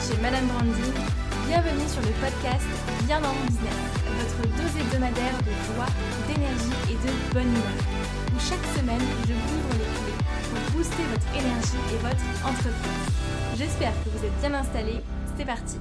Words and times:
chez 0.00 0.16
Madame 0.22 0.46
Brandy. 0.46 0.92
Bienvenue 1.46 1.88
sur 1.88 2.00
le 2.00 2.12
podcast 2.24 2.64
Bien 3.04 3.20
dans 3.20 3.34
mon 3.34 3.44
business, 3.44 3.76
votre 4.16 4.48
dose 4.56 4.80
hebdomadaire 4.80 5.36
de 5.44 5.52
joie, 5.68 5.90
d'énergie 6.26 6.76
et 6.88 6.94
de 6.94 7.34
bonne 7.34 7.48
humeur. 7.48 7.84
Où 8.34 8.38
chaque 8.40 8.64
semaine, 8.78 9.02
je 9.28 9.34
vous 9.34 9.52
ouvre 9.58 9.74
les 9.76 9.90
clés 10.00 10.24
pour 10.48 10.76
booster 10.76 11.04
votre 11.10 11.28
énergie 11.36 11.82
et 11.92 11.98
votre 11.98 12.48
entreprise. 12.48 13.12
J'espère 13.58 13.92
que 14.02 14.08
vous 14.10 14.24
êtes 14.24 14.40
bien 14.40 14.54
installés. 14.54 15.00
C'est 15.36 15.44
parti. 15.44 15.76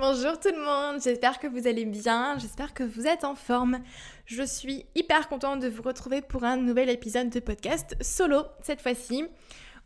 Bonjour 0.00 0.40
tout 0.40 0.48
le 0.48 0.64
monde, 0.64 1.02
j'espère 1.02 1.38
que 1.38 1.46
vous 1.46 1.66
allez 1.66 1.84
bien, 1.84 2.38
j'espère 2.38 2.72
que 2.72 2.82
vous 2.82 3.06
êtes 3.06 3.22
en 3.22 3.34
forme. 3.34 3.80
Je 4.24 4.42
suis 4.42 4.86
hyper 4.94 5.28
contente 5.28 5.60
de 5.60 5.68
vous 5.68 5.82
retrouver 5.82 6.22
pour 6.22 6.42
un 6.44 6.56
nouvel 6.56 6.88
épisode 6.88 7.28
de 7.28 7.38
podcast 7.38 7.94
solo 8.00 8.44
cette 8.62 8.80
fois-ci, 8.80 9.26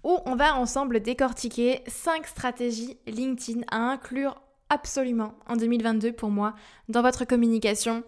où 0.05 0.21
on 0.25 0.37
va 0.37 0.55
ensemble 0.55 1.01
décortiquer 1.01 1.83
5 1.89 2.29
stratégies 2.29 2.97
LinkedIn 3.09 3.63
à 3.73 3.79
inclure 3.79 4.41
absolument 4.69 5.35
en 5.49 5.57
2022 5.57 6.13
pour 6.13 6.31
moi 6.31 6.55
dans 6.89 7.03
votre 7.03 7.25
communication 7.25 8.05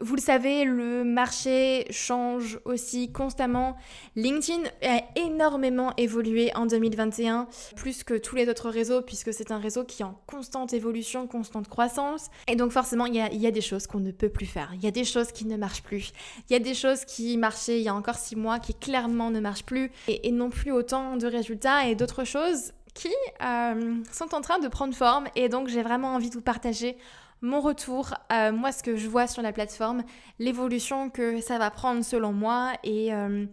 vous 0.00 0.14
le 0.14 0.20
savez, 0.20 0.64
le 0.64 1.04
marché 1.04 1.86
change 1.90 2.58
aussi 2.66 3.10
constamment. 3.10 3.76
LinkedIn 4.14 4.62
a 4.82 5.02
énormément 5.16 5.94
évolué 5.96 6.50
en 6.54 6.66
2021, 6.66 7.48
plus 7.76 8.04
que 8.04 8.14
tous 8.14 8.36
les 8.36 8.48
autres 8.48 8.68
réseaux, 8.68 9.00
puisque 9.00 9.32
c'est 9.32 9.50
un 9.52 9.58
réseau 9.58 9.84
qui 9.84 10.02
est 10.02 10.04
en 10.04 10.20
constante 10.26 10.74
évolution, 10.74 11.26
constante 11.26 11.68
croissance. 11.68 12.28
Et 12.46 12.56
donc 12.56 12.72
forcément, 12.72 13.06
il 13.06 13.14
y 13.14 13.46
a, 13.46 13.50
des 13.50 13.60
choses 13.62 13.86
qu'on 13.86 14.00
ne 14.00 14.10
peut 14.10 14.28
plus 14.28 14.46
faire. 14.46 14.70
Il 14.74 14.84
y 14.84 14.86
a 14.86 14.90
des 14.90 15.04
choses 15.04 15.32
qui 15.32 15.46
ne 15.46 15.56
marchent 15.56 15.82
plus. 15.82 16.12
Il 16.50 16.52
y 16.52 16.56
a 16.56 16.58
des 16.58 16.74
choses 16.74 17.04
qui 17.06 17.38
marchaient 17.38 17.78
il 17.78 17.84
y 17.84 17.88
a 17.88 17.94
encore 17.94 18.16
six 18.16 18.36
mois, 18.36 18.58
qui 18.58 18.74
clairement 18.74 19.30
ne 19.30 19.40
marchent 19.40 19.64
plus, 19.64 19.90
et, 20.08 20.30
n'ont 20.30 20.50
plus 20.50 20.72
autant 20.72 21.16
de 21.16 21.26
résultats, 21.26 21.86
et 21.86 21.94
d'autres 21.94 22.24
choses 22.24 22.72
qui 22.92 23.12
euh, 23.42 23.94
sont 24.12 24.34
en 24.34 24.40
train 24.42 24.58
de 24.58 24.68
prendre 24.68 24.94
forme. 24.94 25.26
Et 25.36 25.48
donc 25.48 25.68
j'ai 25.68 25.82
vraiment 25.82 26.14
envie 26.14 26.28
de 26.28 26.34
vous 26.34 26.42
partager 26.42 26.96
mon 27.42 27.60
retour, 27.60 28.14
euh, 28.32 28.52
moi 28.52 28.72
ce 28.72 28.82
que 28.82 28.96
je 28.96 29.08
vois 29.08 29.26
sur 29.26 29.42
la 29.42 29.52
plateforme, 29.52 30.02
l'évolution 30.38 31.10
que 31.10 31.40
ça 31.40 31.58
va 31.58 31.70
prendre 31.70 32.04
selon 32.04 32.32
moi 32.32 32.72
et, 32.82 33.12
euh, 33.12 33.46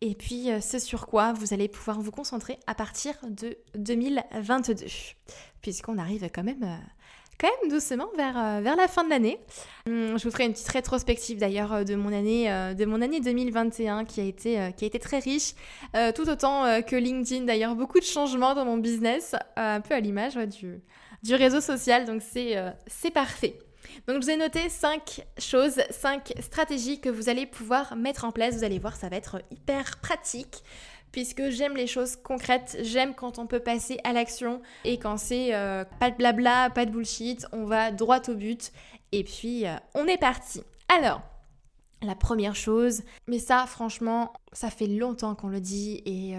et 0.00 0.14
puis 0.14 0.50
euh, 0.50 0.60
ce 0.60 0.78
sur 0.78 1.06
quoi 1.06 1.32
vous 1.32 1.52
allez 1.52 1.68
pouvoir 1.68 2.00
vous 2.00 2.10
concentrer 2.10 2.58
à 2.66 2.74
partir 2.74 3.14
de 3.28 3.56
2022, 3.76 4.86
puisqu'on 5.60 5.98
arrive 5.98 6.28
quand 6.34 6.42
même, 6.42 6.80
quand 7.38 7.48
même 7.60 7.70
doucement 7.70 8.08
vers, 8.16 8.62
vers 8.62 8.76
la 8.76 8.88
fin 8.88 9.04
de 9.04 9.10
l'année. 9.10 9.38
Hum, 9.86 10.18
je 10.18 10.24
vous 10.24 10.30
ferai 10.30 10.46
une 10.46 10.52
petite 10.52 10.68
rétrospective 10.68 11.38
d'ailleurs 11.38 11.84
de 11.84 11.94
mon 11.96 12.14
année 12.14 12.48
de 12.74 12.84
mon 12.86 13.02
année 13.02 13.20
2021 13.20 14.06
qui 14.06 14.22
a 14.22 14.24
été 14.24 14.72
qui 14.76 14.84
a 14.84 14.86
été 14.86 14.98
très 14.98 15.18
riche, 15.18 15.52
tout 16.14 16.30
autant 16.30 16.64
que 16.82 16.96
LinkedIn 16.96 17.44
d'ailleurs, 17.44 17.74
beaucoup 17.74 18.00
de 18.00 18.04
changements 18.04 18.54
dans 18.54 18.64
mon 18.64 18.78
business, 18.78 19.36
un 19.56 19.82
peu 19.82 19.94
à 19.94 20.00
l'image 20.00 20.36
du 20.36 20.80
du 21.22 21.34
réseau 21.34 21.60
social. 21.60 22.04
Donc 22.04 22.22
euh, 22.36 22.70
c'est 22.86 23.10
parfait. 23.10 23.58
Donc 24.06 24.16
je 24.16 24.26
vous 24.26 24.30
ai 24.30 24.36
noté 24.36 24.68
5 24.68 25.26
choses, 25.38 25.80
5 25.90 26.34
stratégies 26.40 27.00
que 27.00 27.08
vous 27.08 27.28
allez 27.28 27.46
pouvoir 27.46 27.96
mettre 27.96 28.24
en 28.24 28.32
place. 28.32 28.56
Vous 28.56 28.64
allez 28.64 28.78
voir, 28.78 28.96
ça 28.96 29.08
va 29.08 29.16
être 29.16 29.42
hyper 29.50 29.98
pratique 30.00 30.62
puisque 31.12 31.48
j'aime 31.48 31.74
les 31.74 31.86
choses 31.86 32.16
concrètes, 32.16 32.76
j'aime 32.82 33.14
quand 33.14 33.38
on 33.38 33.46
peut 33.46 33.60
passer 33.60 33.98
à 34.04 34.12
l'action 34.12 34.60
et 34.84 34.98
quand 34.98 35.16
c'est 35.16 35.54
euh, 35.54 35.84
pas 35.98 36.10
de 36.10 36.16
blabla, 36.16 36.68
pas 36.68 36.84
de 36.84 36.90
bullshit, 36.90 37.46
on 37.52 37.64
va 37.64 37.90
droit 37.90 38.20
au 38.28 38.34
but 38.34 38.72
et 39.12 39.24
puis 39.24 39.66
euh, 39.66 39.74
on 39.94 40.06
est 40.06 40.18
parti. 40.18 40.62
Alors, 40.94 41.22
la 42.02 42.14
première 42.14 42.54
chose, 42.54 43.02
mais 43.26 43.38
ça 43.38 43.64
franchement, 43.66 44.34
ça 44.52 44.70
fait 44.70 44.86
longtemps 44.86 45.34
qu'on 45.34 45.48
le 45.48 45.60
dit 45.60 46.02
et 46.04 46.36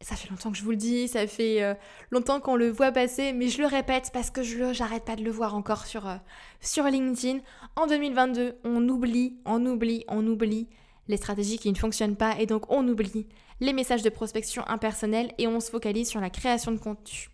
ça 0.00 0.16
fait 0.16 0.30
longtemps 0.30 0.50
que 0.50 0.56
je 0.56 0.64
vous 0.64 0.70
le 0.70 0.76
dis, 0.76 1.08
ça 1.08 1.26
fait 1.26 1.62
euh, 1.62 1.74
longtemps 2.10 2.40
qu'on 2.40 2.56
le 2.56 2.70
voit 2.70 2.90
passer, 2.90 3.32
mais 3.32 3.48
je 3.48 3.60
le 3.60 3.66
répète 3.66 4.10
parce 4.12 4.30
que 4.30 4.42
je 4.42 4.72
j'arrête 4.72 5.04
pas 5.04 5.16
de 5.16 5.22
le 5.22 5.30
voir 5.30 5.54
encore 5.54 5.84
sur, 5.84 6.08
euh, 6.08 6.16
sur 6.60 6.84
LinkedIn. 6.84 7.40
En 7.76 7.86
2022, 7.86 8.56
on 8.64 8.88
oublie, 8.88 9.36
on 9.44 9.64
oublie, 9.66 10.04
on 10.08 10.26
oublie 10.26 10.68
les 11.08 11.18
stratégies 11.18 11.58
qui 11.58 11.70
ne 11.70 11.76
fonctionnent 11.76 12.16
pas 12.16 12.38
et 12.38 12.46
donc 12.46 12.70
on 12.70 12.86
oublie 12.88 13.26
les 13.60 13.74
messages 13.74 14.02
de 14.02 14.08
prospection 14.08 14.66
impersonnels 14.68 15.32
et 15.36 15.46
on 15.46 15.60
se 15.60 15.70
focalise 15.70 16.08
sur 16.08 16.20
la 16.20 16.30
création 16.30 16.72
de 16.72 16.78
contenu. 16.78 17.28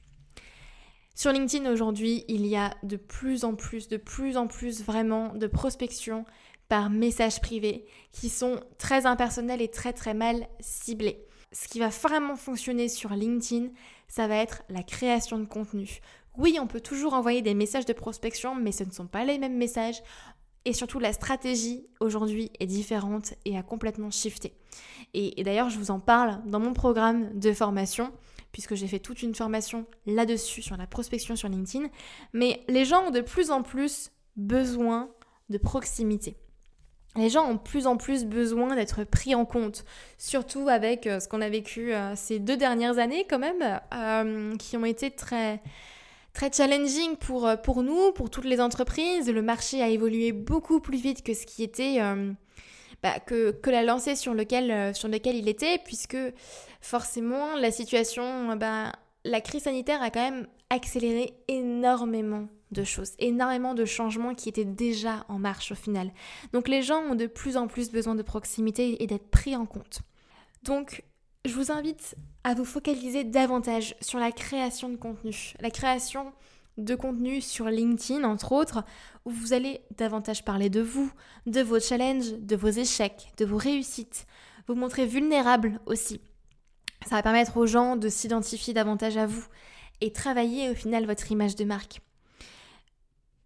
Sur 1.14 1.32
LinkedIn 1.32 1.70
aujourd'hui, 1.70 2.24
il 2.26 2.46
y 2.46 2.56
a 2.56 2.74
de 2.82 2.96
plus 2.96 3.44
en 3.44 3.54
plus, 3.54 3.86
de 3.88 3.96
plus 3.96 4.36
en 4.36 4.48
plus 4.48 4.82
vraiment 4.82 5.32
de 5.34 5.46
prospection 5.46 6.24
par 6.68 6.90
message 6.90 7.40
privé 7.40 7.86
qui 8.10 8.28
sont 8.28 8.60
très 8.76 9.06
impersonnels 9.06 9.62
et 9.62 9.68
très 9.68 9.92
très 9.92 10.14
mal 10.14 10.48
ciblés 10.58 11.25
ce 11.56 11.68
qui 11.68 11.78
va 11.78 11.88
vraiment 11.88 12.36
fonctionner 12.36 12.88
sur 12.88 13.10
LinkedIn, 13.14 13.68
ça 14.08 14.28
va 14.28 14.36
être 14.36 14.62
la 14.68 14.82
création 14.82 15.38
de 15.38 15.46
contenu. 15.46 16.00
Oui, 16.36 16.58
on 16.60 16.66
peut 16.66 16.82
toujours 16.82 17.14
envoyer 17.14 17.40
des 17.40 17.54
messages 17.54 17.86
de 17.86 17.94
prospection, 17.94 18.54
mais 18.54 18.72
ce 18.72 18.84
ne 18.84 18.90
sont 18.90 19.06
pas 19.06 19.24
les 19.24 19.38
mêmes 19.38 19.56
messages. 19.56 20.02
Et 20.66 20.74
surtout, 20.74 20.98
la 20.98 21.14
stratégie 21.14 21.86
aujourd'hui 21.98 22.50
est 22.60 22.66
différente 22.66 23.32
et 23.46 23.56
a 23.56 23.62
complètement 23.62 24.10
shifté. 24.10 24.52
Et, 25.14 25.42
d'ailleurs, 25.44 25.70
je 25.70 25.78
vous 25.78 25.90
en 25.90 25.98
parle 25.98 26.42
dans 26.44 26.60
mon 26.60 26.74
programme 26.74 27.38
de 27.38 27.52
formation, 27.54 28.12
puisque 28.52 28.74
j'ai 28.74 28.86
fait 28.86 28.98
toute 28.98 29.22
une 29.22 29.34
formation 29.34 29.86
là-dessus, 30.04 30.60
sur 30.60 30.76
la 30.76 30.86
prospection 30.86 31.36
sur 31.36 31.48
LinkedIn. 31.48 31.88
Mais 32.34 32.60
les 32.68 32.84
gens 32.84 33.06
ont 33.06 33.10
de 33.10 33.22
plus 33.22 33.50
en 33.50 33.62
plus 33.62 34.10
besoin 34.36 35.08
de 35.48 35.56
proximité 35.56 36.36
les 37.16 37.30
gens 37.30 37.48
ont 37.48 37.54
de 37.54 37.58
plus 37.58 37.86
en 37.86 37.96
plus 37.96 38.24
besoin 38.24 38.74
d'être 38.74 39.04
pris 39.04 39.34
en 39.34 39.44
compte, 39.44 39.84
surtout 40.18 40.68
avec 40.68 41.06
euh, 41.06 41.20
ce 41.20 41.28
qu'on 41.28 41.40
a 41.40 41.48
vécu 41.48 41.92
euh, 41.92 42.14
ces 42.14 42.38
deux 42.38 42.56
dernières 42.56 42.98
années 42.98 43.26
quand 43.28 43.38
même, 43.38 43.80
euh, 43.94 44.56
qui 44.56 44.76
ont 44.76 44.84
été 44.84 45.10
très 45.10 45.60
très 46.32 46.52
challenging 46.52 47.16
pour, 47.16 47.50
pour 47.62 47.82
nous, 47.82 48.12
pour 48.12 48.28
toutes 48.28 48.44
les 48.44 48.60
entreprises. 48.60 49.30
Le 49.30 49.40
marché 49.40 49.82
a 49.82 49.88
évolué 49.88 50.32
beaucoup 50.32 50.80
plus 50.80 50.98
vite 50.98 51.22
que 51.22 51.32
ce 51.32 51.46
qui 51.46 51.62
était 51.62 51.98
bah, 53.02 53.20
que, 53.24 53.52
que, 53.52 53.70
la 53.70 53.82
lancée 53.82 54.16
sur 54.16 54.34
lequel, 54.34 54.92
lequel 55.04 55.36
il 55.36 55.48
était, 55.48 55.78
puisque 55.78 56.18
forcément 56.82 57.56
la 57.56 57.70
situation, 57.70 58.54
bah, 58.54 58.92
la 59.26 59.40
crise 59.40 59.64
sanitaire 59.64 60.02
a 60.02 60.10
quand 60.10 60.22
même 60.22 60.46
accéléré 60.70 61.34
énormément 61.48 62.48
de 62.70 62.84
choses, 62.84 63.12
énormément 63.18 63.74
de 63.74 63.84
changements 63.84 64.34
qui 64.34 64.48
étaient 64.48 64.64
déjà 64.64 65.24
en 65.28 65.38
marche 65.38 65.72
au 65.72 65.74
final. 65.74 66.10
Donc 66.52 66.68
les 66.68 66.82
gens 66.82 67.00
ont 67.02 67.14
de 67.14 67.26
plus 67.26 67.56
en 67.56 67.66
plus 67.66 67.90
besoin 67.90 68.14
de 68.14 68.22
proximité 68.22 69.02
et 69.02 69.06
d'être 69.06 69.30
pris 69.30 69.54
en 69.56 69.66
compte. 69.66 70.00
Donc 70.62 71.02
je 71.44 71.52
vous 71.52 71.70
invite 71.70 72.16
à 72.44 72.54
vous 72.54 72.64
focaliser 72.64 73.24
davantage 73.24 73.94
sur 74.00 74.18
la 74.18 74.32
création 74.32 74.88
de 74.88 74.96
contenu, 74.96 75.54
la 75.60 75.70
création 75.70 76.32
de 76.76 76.94
contenu 76.94 77.40
sur 77.40 77.66
LinkedIn 77.66 78.24
entre 78.24 78.52
autres, 78.52 78.84
où 79.24 79.30
vous 79.30 79.52
allez 79.52 79.80
davantage 79.96 80.44
parler 80.44 80.68
de 80.68 80.80
vous, 80.80 81.10
de 81.46 81.62
vos 81.62 81.80
challenges, 81.80 82.32
de 82.38 82.56
vos 82.56 82.68
échecs, 82.68 83.32
de 83.38 83.44
vos 83.44 83.56
réussites, 83.56 84.26
vous 84.66 84.74
montrer 84.74 85.06
vulnérable 85.06 85.80
aussi. 85.86 86.20
Ça 87.08 87.14
va 87.14 87.22
permettre 87.22 87.56
aux 87.56 87.66
gens 87.66 87.94
de 87.94 88.08
s'identifier 88.08 88.74
davantage 88.74 89.16
à 89.16 89.26
vous 89.26 89.46
et 90.00 90.12
travailler 90.12 90.70
au 90.70 90.74
final 90.74 91.06
votre 91.06 91.30
image 91.30 91.54
de 91.54 91.64
marque. 91.64 92.00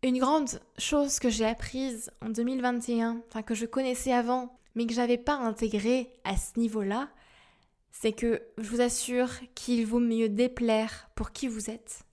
Une 0.02 0.18
grande 0.18 0.60
chose 0.78 1.18
que 1.18 1.28
j'ai 1.28 1.44
apprise 1.44 2.10
en 2.22 2.30
2021, 2.30 3.20
enfin 3.28 3.42
que 3.42 3.54
je 3.54 3.66
connaissais 3.66 4.14
avant, 4.14 4.58
mais 4.74 4.86
que 4.86 4.94
j'avais 4.94 5.18
pas 5.18 5.34
intégré 5.34 6.10
à 6.24 6.38
ce 6.38 6.58
niveau-là, 6.58 7.10
c'est 7.92 8.12
que 8.12 8.40
je 8.56 8.70
vous 8.70 8.80
assure 8.80 9.28
qu'il 9.54 9.84
vaut 9.84 10.00
mieux 10.00 10.30
déplaire 10.30 11.10
pour 11.14 11.32
qui 11.32 11.46
vous 11.46 11.68
êtes, 11.68 12.04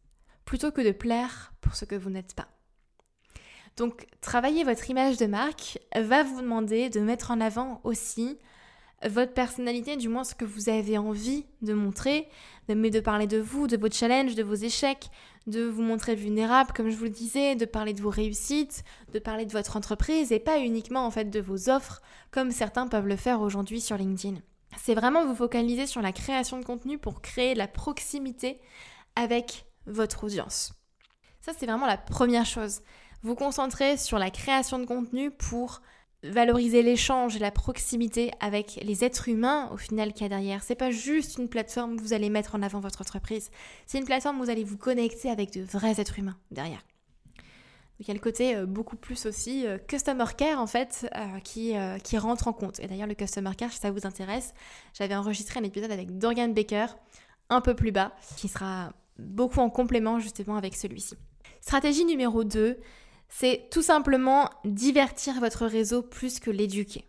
plutôt 0.44 0.72
que 0.72 0.82
de 0.82 0.92
plaire 0.92 1.54
pour 1.62 1.76
ce 1.76 1.86
que 1.86 1.96
vous 1.96 2.10
n'êtes 2.10 2.34
pas. 2.34 2.50
Donc, 3.78 4.08
travailler 4.20 4.66
votre 4.66 4.90
image 4.90 5.16
de 5.16 5.28
marque 5.28 5.80
va 5.96 6.24
vous 6.24 6.42
demander 6.42 6.90
de 6.90 7.00
mettre 7.00 7.32
en 7.32 7.40
avant 7.40 7.80
aussi 7.86 8.38
votre 9.06 9.34
personnalité, 9.34 9.96
du 9.96 10.10
moins 10.10 10.24
ce 10.24 10.36
que 10.36 10.46
vous 10.46 10.70
avez 10.70 10.98
envie 10.98 11.46
de 11.62 11.74
montrer, 11.74 12.28
mais 12.68 12.90
de 12.90 13.00
parler 13.00 13.28
de 13.28 13.38
vous, 13.38 13.68
de 13.68 13.78
vos 13.78 13.92
challenges, 13.92 14.36
de 14.36 14.44
vos 14.44 14.56
échecs, 14.56 15.10
de 15.46 15.64
vous 15.64 15.84
montrer 15.84 16.16
vulnérable, 16.16 16.72
comme 16.74 16.90
je 16.90 16.98
vous 16.98 17.06
le 17.06 17.10
disais, 17.10 17.56
de 17.56 17.66
parler 17.66 17.94
de 17.94 18.02
vos 18.02 18.10
réussites, 18.10 18.84
de 19.14 19.20
parler 19.20 19.46
de 19.46 19.52
votre 19.52 19.78
entreprise 19.78 20.32
et 20.32 20.40
pas 20.40 20.60
uniquement 20.60 21.06
en 21.06 21.12
fait 21.12 21.30
de 21.30 21.40
vos 21.40 21.70
offres, 21.70 22.02
comme 22.32 22.52
certains 22.52 22.88
peuvent 22.88 23.08
le 23.08 23.16
faire 23.16 23.42
aujourd'hui 23.42 23.82
sur 23.82 23.98
LinkedIn. 23.98 24.40
C'est 24.78 24.96
vraiment 24.96 25.26
vous 25.26 25.36
focaliser 25.36 25.86
sur 25.86 26.02
la 26.02 26.12
création 26.12 26.60
de 26.60 26.66
contenu 26.66 26.98
pour 26.98 27.22
créer 27.22 27.54
de 27.54 27.60
la 27.60 27.68
proximité 27.68 28.60
avec 29.16 29.66
votre 29.86 30.26
audience. 30.26 30.74
Ça, 31.42 31.54
c'est 31.58 31.66
vraiment 31.66 31.88
la 31.88 31.98
première 31.98 32.46
chose. 32.46 32.82
Vous 33.24 33.36
concentrer 33.36 33.98
sur 33.98 34.20
la 34.20 34.30
création 34.30 34.80
de 34.80 34.86
contenu 34.86 35.32
pour 35.32 35.82
valoriser 36.32 36.82
l'échange 36.82 37.36
et 37.36 37.40
la 37.40 37.52
proximité 37.52 38.32
avec 38.40 38.80
les 38.84 39.04
êtres 39.04 39.30
humains 39.30 39.70
au 39.72 39.78
final 39.78 40.14
qu'il 40.14 40.24
y 40.24 40.26
a 40.26 40.30
derrière. 40.30 40.64
C'est 40.64 40.76
pas 40.76 40.92
juste 40.92 41.38
une 41.38 41.50
plateforme 41.50 41.94
où 41.94 42.00
vous 42.00 42.14
allez 42.14 42.30
mettre 42.30 42.56
en 42.56 42.62
avant 42.62 42.80
votre 42.80 43.02
entreprise. 43.02 43.50
C'est 43.86 43.98
une 43.98 44.06
plateforme 44.06 44.40
où 44.40 44.44
vous 44.44 44.50
allez 44.50 44.64
vous 44.64 44.78
connecter 44.78 45.30
avec 45.30 45.54
de 45.54 45.62
vrais 45.62 46.00
êtres 46.00 46.20
humains 46.20 46.38
derrière. 46.52 46.84
il 48.00 48.08
y 48.08 48.12
a 48.12 48.14
le 48.14 48.20
côté 48.20 48.56
euh, 48.56 48.66
beaucoup 48.66 48.96
plus 48.96 49.26
aussi 49.26 49.66
euh, 49.66 49.78
customer 49.78 50.26
care 50.38 50.60
en 50.60 50.68
fait 50.68 51.10
euh, 51.16 51.40
qui, 51.40 51.74
qui 52.04 52.18
rentre 52.18 52.48
en 52.48 52.54
compte. 52.54 52.80
Et 52.80 52.88
d'ailleurs 52.88 53.08
le 53.08 53.16
customer 53.16 53.52
care, 53.58 53.72
si 53.72 53.80
ça 53.80 53.92
vous 53.92 54.06
intéresse, 54.06 54.54
j'avais 54.94 55.16
enregistré 55.16 55.60
un 55.60 55.64
épisode 55.64 55.92
avec 55.92 56.18
Dorian 56.18 56.50
Baker 56.50 56.88
un 57.50 57.62
peu 57.62 57.76
plus 57.76 57.92
bas, 57.92 58.14
qui 58.36 58.48
sera 58.48 58.92
beaucoup 59.18 59.60
en 59.60 59.70
complément 59.70 60.20
justement 60.20 60.58
avec 60.58 60.76
celui-ci. 60.76 61.16
Stratégie 61.62 62.06
numéro 62.06 62.44
2, 62.44 62.78
c'est 63.30 63.68
tout 63.72 63.82
simplement 63.82 64.50
divertir 64.66 65.40
votre 65.40 65.66
réseau 65.66 66.02
plus 66.02 66.40
que 66.40 66.52
l'éduquer. 66.52 67.06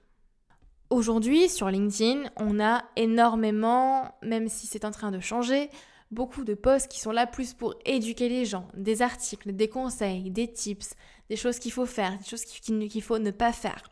Aujourd'hui, 0.91 1.49
sur 1.49 1.69
LinkedIn, 1.69 2.31
on 2.37 2.61
a 2.61 2.85
énormément, 2.97 4.15
même 4.23 4.49
si 4.49 4.67
c'est 4.67 4.85
en 4.85 4.91
train 4.91 5.11
de 5.11 5.21
changer, 5.21 5.69
beaucoup 6.11 6.45
de 6.45 6.55
posts 6.55 6.89
qui 6.89 7.01
sont 7.01 7.13
là 7.13 7.27
plus 7.27 7.53
pour 7.53 7.75
éduquer 7.85 8.29
les 8.29 8.47
gens, 8.47 8.67
des 8.75 9.03
articles, 9.03 9.53
des 9.53 9.69
conseils, 9.69 10.31
des 10.31 10.51
tips, 10.51 10.95
des 11.29 11.37
choses 11.37 11.59
qu'il 11.59 11.73
faut 11.73 11.87
faire, 11.87 12.17
des 12.17 12.25
choses 12.25 12.45
qu'il 12.45 13.03
faut 13.03 13.19
ne 13.19 13.31
pas 13.31 13.53
faire. 13.53 13.83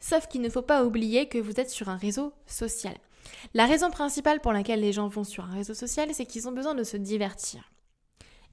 Sauf 0.00 0.28
qu'il 0.28 0.40
ne 0.40 0.48
faut 0.48 0.62
pas 0.62 0.84
oublier 0.84 1.28
que 1.28 1.38
vous 1.38 1.60
êtes 1.60 1.68
sur 1.68 1.90
un 1.90 1.96
réseau 1.96 2.32
social. 2.46 2.96
La 3.52 3.66
raison 3.66 3.90
principale 3.90 4.40
pour 4.40 4.52
laquelle 4.52 4.80
les 4.80 4.92
gens 4.92 5.08
vont 5.08 5.24
sur 5.24 5.44
un 5.44 5.52
réseau 5.52 5.74
social, 5.74 6.08
c'est 6.14 6.24
qu'ils 6.24 6.48
ont 6.48 6.52
besoin 6.52 6.74
de 6.74 6.84
se 6.84 6.96
divertir. 6.96 7.70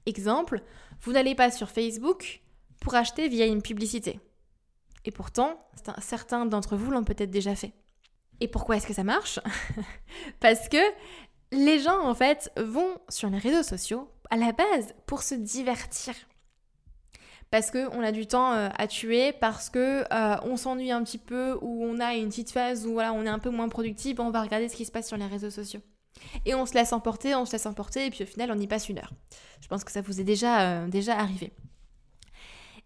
Exemple, 0.04 0.62
vous 1.00 1.12
n'allez 1.12 1.34
pas 1.34 1.50
sur 1.50 1.70
Facebook 1.70 2.42
pour 2.80 2.94
acheter 2.94 3.28
via 3.28 3.46
une 3.46 3.62
publicité. 3.62 4.20
Et 5.04 5.10
pourtant, 5.10 5.58
certains 6.00 6.46
d'entre 6.46 6.76
vous 6.76 6.90
l'ont 6.90 7.04
peut-être 7.04 7.30
déjà 7.30 7.54
fait. 7.54 7.72
Et 8.40 8.48
pourquoi 8.48 8.76
est-ce 8.76 8.86
que 8.86 8.94
ça 8.94 9.04
marche 9.04 9.40
Parce 10.40 10.68
que 10.68 10.76
les 11.50 11.78
gens, 11.80 12.00
en 12.06 12.14
fait, 12.14 12.52
vont 12.56 12.98
sur 13.08 13.30
les 13.30 13.38
réseaux 13.38 13.62
sociaux 13.62 14.10
à 14.30 14.36
la 14.36 14.52
base 14.52 14.94
pour 15.06 15.22
se 15.22 15.34
divertir. 15.34 16.14
Parce 17.50 17.70
qu'on 17.70 18.02
a 18.02 18.12
du 18.12 18.26
temps 18.26 18.52
euh, 18.52 18.68
à 18.76 18.86
tuer, 18.86 19.32
parce 19.32 19.70
que 19.70 20.04
euh, 20.12 20.36
on 20.42 20.58
s'ennuie 20.58 20.90
un 20.90 21.02
petit 21.02 21.16
peu, 21.16 21.58
ou 21.62 21.84
on 21.84 21.98
a 21.98 22.14
une 22.14 22.28
petite 22.28 22.50
phase 22.50 22.86
où 22.86 22.92
voilà, 22.92 23.14
on 23.14 23.24
est 23.24 23.30
un 23.30 23.38
peu 23.38 23.48
moins 23.48 23.70
productif, 23.70 24.20
on 24.20 24.30
va 24.30 24.42
regarder 24.42 24.68
ce 24.68 24.76
qui 24.76 24.84
se 24.84 24.92
passe 24.92 25.08
sur 25.08 25.16
les 25.16 25.26
réseaux 25.26 25.50
sociaux. 25.50 25.80
Et 26.44 26.54
on 26.54 26.66
se 26.66 26.74
laisse 26.74 26.92
emporter, 26.92 27.34
on 27.34 27.46
se 27.46 27.52
laisse 27.52 27.64
emporter, 27.64 28.06
et 28.06 28.10
puis 28.10 28.24
au 28.24 28.26
final, 28.26 28.50
on 28.52 28.58
y 28.58 28.66
passe 28.66 28.90
une 28.90 28.98
heure. 28.98 29.12
Je 29.62 29.68
pense 29.68 29.82
que 29.82 29.92
ça 29.92 30.02
vous 30.02 30.20
est 30.20 30.24
déjà, 30.24 30.60
euh, 30.60 30.88
déjà 30.88 31.18
arrivé. 31.18 31.52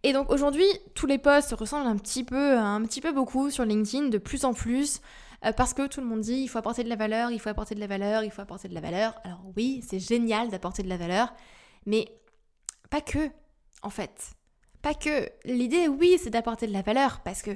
Et 0.05 0.13
donc 0.13 0.31
aujourd'hui, 0.31 0.67
tous 0.95 1.07
les 1.07 1.19
posts 1.19 1.53
ressemblent 1.53 1.87
un 1.87 1.97
petit 1.97 2.25
peu, 2.25 2.59
un 2.59 2.83
petit 2.83 3.01
peu 3.01 3.13
beaucoup 3.13 3.51
sur 3.51 3.65
LinkedIn, 3.65 4.09
de 4.09 4.19
plus 4.19 4.45
en 4.45 4.53
plus. 4.53 5.01
Euh, 5.45 5.53
parce 5.53 5.75
que 5.75 5.87
tout 5.87 6.01
le 6.01 6.07
monde 6.07 6.21
dit 6.21 6.35
il 6.35 6.49
faut 6.49 6.59
apporter 6.59 6.85
de 6.85 6.89
la 6.89 6.97
valeur, 6.97 7.31
il 7.31 7.41
faut 7.41 7.49
apporter 7.49 7.75
de 7.75 7.81
la 7.81 7.87
valeur, 7.87 8.23
il 8.23 8.31
faut 8.31 8.43
apporter 8.43 8.69
de 8.69 8.75
la 8.75 8.81
valeur. 8.81 9.15
Alors 9.25 9.41
oui, 9.57 9.83
c'est 9.87 9.99
génial 9.99 10.49
d'apporter 10.51 10.83
de 10.83 10.89
la 10.89 10.97
valeur, 10.97 11.33
mais 11.87 12.07
pas 12.91 13.01
que, 13.01 13.31
en 13.83 13.91
fait. 13.91 14.33
Pas 14.83 14.95
que. 14.95 15.29
L'idée, 15.45 15.89
oui, 15.89 16.19
c'est 16.23 16.31
d'apporter 16.31 16.67
de 16.67 16.73
la 16.73 16.83
valeur, 16.83 17.21
parce 17.21 17.43
que 17.43 17.51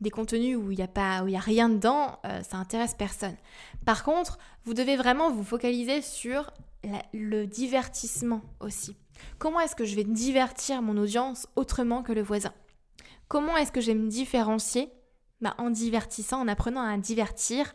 des 0.00 0.10
contenus 0.10 0.56
où 0.56 0.70
il 0.72 0.76
n'y 0.76 0.82
a 0.82 0.88
pas, 0.88 1.22
où 1.22 1.28
y 1.28 1.36
a 1.36 1.40
rien 1.40 1.68
dedans, 1.68 2.18
euh, 2.24 2.42
ça 2.42 2.56
intéresse 2.56 2.94
personne. 2.94 3.36
Par 3.86 4.04
contre, 4.04 4.38
vous 4.64 4.74
devez 4.74 4.96
vraiment 4.96 5.30
vous 5.30 5.44
focaliser 5.44 6.02
sur 6.02 6.50
le 7.12 7.46
divertissement 7.46 8.42
aussi. 8.60 8.96
Comment 9.38 9.60
est-ce 9.60 9.76
que 9.76 9.84
je 9.84 9.96
vais 9.96 10.04
divertir 10.04 10.82
mon 10.82 10.96
audience 10.96 11.46
autrement 11.56 12.02
que 12.02 12.12
le 12.12 12.22
voisin? 12.22 12.52
Comment 13.28 13.56
est-ce 13.56 13.72
que 13.72 13.80
je 13.80 13.88
vais 13.88 13.98
me 13.98 14.08
différencier 14.08 14.90
bah, 15.40 15.54
en 15.58 15.70
divertissant, 15.70 16.40
en 16.40 16.48
apprenant 16.48 16.82
à 16.82 16.96
divertir 16.98 17.74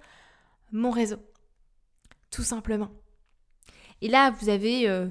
mon 0.72 0.92
réseau? 0.92 1.18
Tout 2.30 2.44
simplement. 2.44 2.89
Et 4.01 4.07
là, 4.07 4.31
vous 4.31 4.50
avez, 4.50 4.88
euh, 4.88 5.07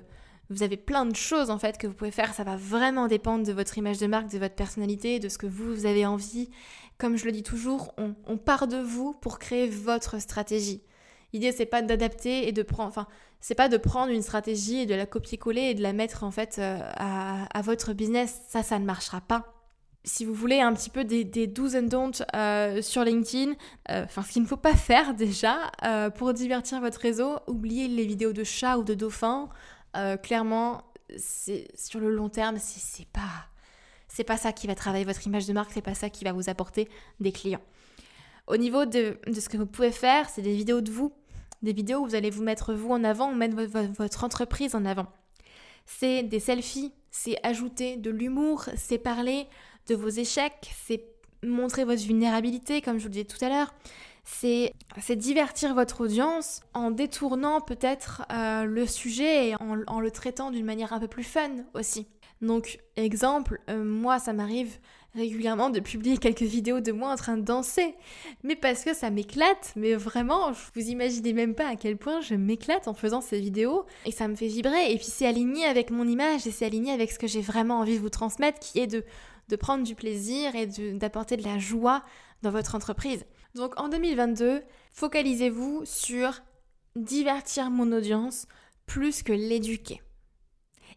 vous 0.50 0.62
avez 0.62 0.76
plein 0.76 1.06
de 1.06 1.16
choses 1.16 1.50
en 1.50 1.58
fait 1.58 1.78
que 1.78 1.86
vous 1.86 1.94
pouvez 1.94 2.10
faire. 2.10 2.34
Ça 2.34 2.44
va 2.44 2.56
vraiment 2.56 3.08
dépendre 3.08 3.46
de 3.46 3.52
votre 3.52 3.76
image 3.78 3.98
de 3.98 4.06
marque, 4.06 4.30
de 4.30 4.38
votre 4.38 4.54
personnalité, 4.54 5.18
de 5.18 5.28
ce 5.28 5.38
que 5.38 5.46
vous, 5.46 5.86
avez 5.86 6.06
envie. 6.06 6.50
Comme 6.98 7.16
je 7.16 7.24
le 7.24 7.32
dis 7.32 7.42
toujours, 7.42 7.94
on, 7.98 8.38
part 8.38 8.68
de 8.68 8.78
vous 8.78 9.12
pour 9.12 9.38
créer 9.38 9.68
votre 9.68 10.20
stratégie. 10.20 10.82
L'idée, 11.32 11.52
c'est 11.52 11.66
pas 11.66 11.82
d'adapter 11.82 12.48
et 12.48 12.52
de 12.52 12.62
prendre, 12.62 12.88
enfin, 12.88 13.06
c'est 13.40 13.54
pas 13.54 13.68
de 13.68 13.76
prendre 13.76 14.10
une 14.12 14.22
stratégie 14.22 14.80
et 14.80 14.86
de 14.86 14.94
la 14.94 15.06
copier-coller 15.06 15.62
et 15.62 15.74
de 15.74 15.82
la 15.82 15.92
mettre 15.92 16.24
en 16.24 16.30
fait 16.30 16.56
euh, 16.58 16.78
à, 16.96 17.62
votre 17.62 17.92
business. 17.92 18.40
Ça, 18.48 18.62
ça 18.62 18.78
ne 18.78 18.84
marchera 18.84 19.20
pas 19.20 19.52
si 20.04 20.24
vous 20.24 20.34
voulez 20.34 20.60
un 20.60 20.72
petit 20.72 20.88
peu 20.88 21.02
des, 21.02 21.24
des 21.24 21.48
do's 21.48 21.74
and 21.74 21.88
don'ts 21.88 22.22
euh, 22.36 22.80
sur 22.80 23.02
LinkedIn, 23.02 23.54
euh, 23.90 24.04
enfin 24.04 24.22
ce 24.22 24.30
qu'il 24.30 24.42
ne 24.42 24.46
faut 24.46 24.56
pas 24.56 24.76
faire 24.76 25.14
déjà 25.16 25.56
pour 26.14 26.32
divertir 26.32 26.80
votre 26.80 27.00
réseau, 27.00 27.40
oubliez 27.48 27.88
les 27.88 28.06
vidéos 28.06 28.32
de 28.32 28.44
chats 28.44 28.78
ou 28.78 28.84
de 28.84 28.94
dauphins. 28.94 29.48
clairement, 30.22 30.82
c'est 31.18 31.66
sur 31.74 31.98
le 31.98 32.14
long 32.14 32.28
terme, 32.28 32.56
c'est 32.58 33.08
pas 33.08 33.48
c'est 34.16 34.24
pas 34.24 34.36
ça 34.36 34.52
qui 34.52 34.66
va 34.66 34.74
travailler 34.74 35.04
votre 35.04 35.26
image 35.26 35.46
de 35.46 35.52
marque, 35.52 35.72
c'est 35.72 35.82
pas 35.82 35.94
ça 35.94 36.08
qui 36.08 36.24
va 36.24 36.32
vous 36.32 36.48
apporter 36.48 36.88
des 37.20 37.32
clients. 37.32 37.60
Au 38.46 38.56
niveau 38.56 38.84
de, 38.84 39.18
de 39.26 39.40
ce 39.40 39.48
que 39.48 39.56
vous 39.56 39.66
pouvez 39.66 39.92
faire, 39.92 40.28
c'est 40.28 40.42
des 40.42 40.54
vidéos 40.54 40.80
de 40.80 40.90
vous, 40.90 41.12
des 41.62 41.72
vidéos 41.72 42.00
où 42.00 42.06
vous 42.06 42.14
allez 42.14 42.30
vous 42.30 42.42
mettre 42.42 42.74
vous 42.74 42.90
en 42.90 43.04
avant 43.04 43.30
ou 43.30 43.34
mettre 43.34 43.56
votre 43.56 44.24
entreprise 44.24 44.74
en 44.74 44.84
avant. 44.84 45.06
C'est 45.86 46.22
des 46.22 46.40
selfies, 46.40 46.92
c'est 47.10 47.38
ajouter 47.44 47.96
de 47.96 48.10
l'humour, 48.10 48.66
c'est 48.76 48.98
parler 48.98 49.46
de 49.88 49.94
vos 49.94 50.08
échecs, 50.08 50.72
c'est 50.84 51.04
montrer 51.42 51.84
votre 51.84 52.02
vulnérabilité, 52.02 52.82
comme 52.82 52.98
je 52.98 53.02
vous 53.02 53.08
le 53.08 53.12
disais 53.12 53.24
tout 53.24 53.42
à 53.44 53.48
l'heure. 53.48 53.74
C'est, 54.24 54.72
divertir 55.10 55.74
votre 55.74 56.00
audience 56.00 56.60
en 56.74 56.90
détournant 56.90 57.60
peut-être 57.60 58.26
euh, 58.32 58.64
le 58.64 58.84
sujet 58.84 59.50
et 59.50 59.54
en, 59.60 60.00
le 60.00 60.10
traitant 60.10 60.50
d'une 60.50 60.64
manière 60.64 60.92
un 60.92 60.98
peu 60.98 61.06
plus 61.06 61.22
fun 61.22 61.50
aussi. 61.74 62.08
Donc, 62.42 62.80
exemple, 62.96 63.60
euh, 63.70 63.84
moi, 63.84 64.18
ça 64.18 64.32
m'arrive 64.32 64.78
régulièrement 65.16 65.70
de 65.70 65.80
publier 65.80 66.18
quelques 66.18 66.42
vidéos 66.42 66.80
de 66.80 66.92
moi 66.92 67.10
en 67.12 67.16
train 67.16 67.36
de 67.36 67.42
danser. 67.42 67.94
Mais 68.44 68.54
parce 68.54 68.84
que 68.84 68.94
ça 68.94 69.10
m'éclate, 69.10 69.72
mais 69.74 69.94
vraiment, 69.94 70.52
vous 70.52 70.82
imaginez 70.82 71.32
même 71.32 71.54
pas 71.54 71.68
à 71.68 71.76
quel 71.76 71.96
point 71.96 72.20
je 72.20 72.34
m'éclate 72.34 72.86
en 72.86 72.94
faisant 72.94 73.20
ces 73.20 73.40
vidéos 73.40 73.84
et 74.04 74.12
ça 74.12 74.28
me 74.28 74.36
fait 74.36 74.46
vibrer. 74.46 74.92
Et 74.92 74.96
puis 74.96 75.06
c'est 75.06 75.26
aligné 75.26 75.64
avec 75.64 75.90
mon 75.90 76.06
image 76.06 76.46
et 76.46 76.50
c'est 76.50 76.66
aligné 76.66 76.92
avec 76.92 77.10
ce 77.10 77.18
que 77.18 77.26
j'ai 77.26 77.40
vraiment 77.40 77.80
envie 77.80 77.96
de 77.96 78.00
vous 78.00 78.10
transmettre 78.10 78.60
qui 78.60 78.78
est 78.78 78.86
de 78.86 79.04
de 79.48 79.56
prendre 79.56 79.84
du 79.84 79.94
plaisir 79.94 80.54
et 80.54 80.66
d'apporter 80.66 81.36
de, 81.36 81.44
la 81.44 81.58
joie 81.58 82.02
dans 82.42 82.50
votre 82.50 82.74
entreprise. 82.74 83.24
Donc 83.54 83.78
en 83.80 83.88
2022, 83.88 84.62
focalisez-vous 84.92 85.82
sur 85.84 86.40
divertir 86.94 87.70
mon 87.70 87.92
audience 87.92 88.46
plus 88.86 89.22
que 89.22 89.32
l'éduquer. 89.32 90.02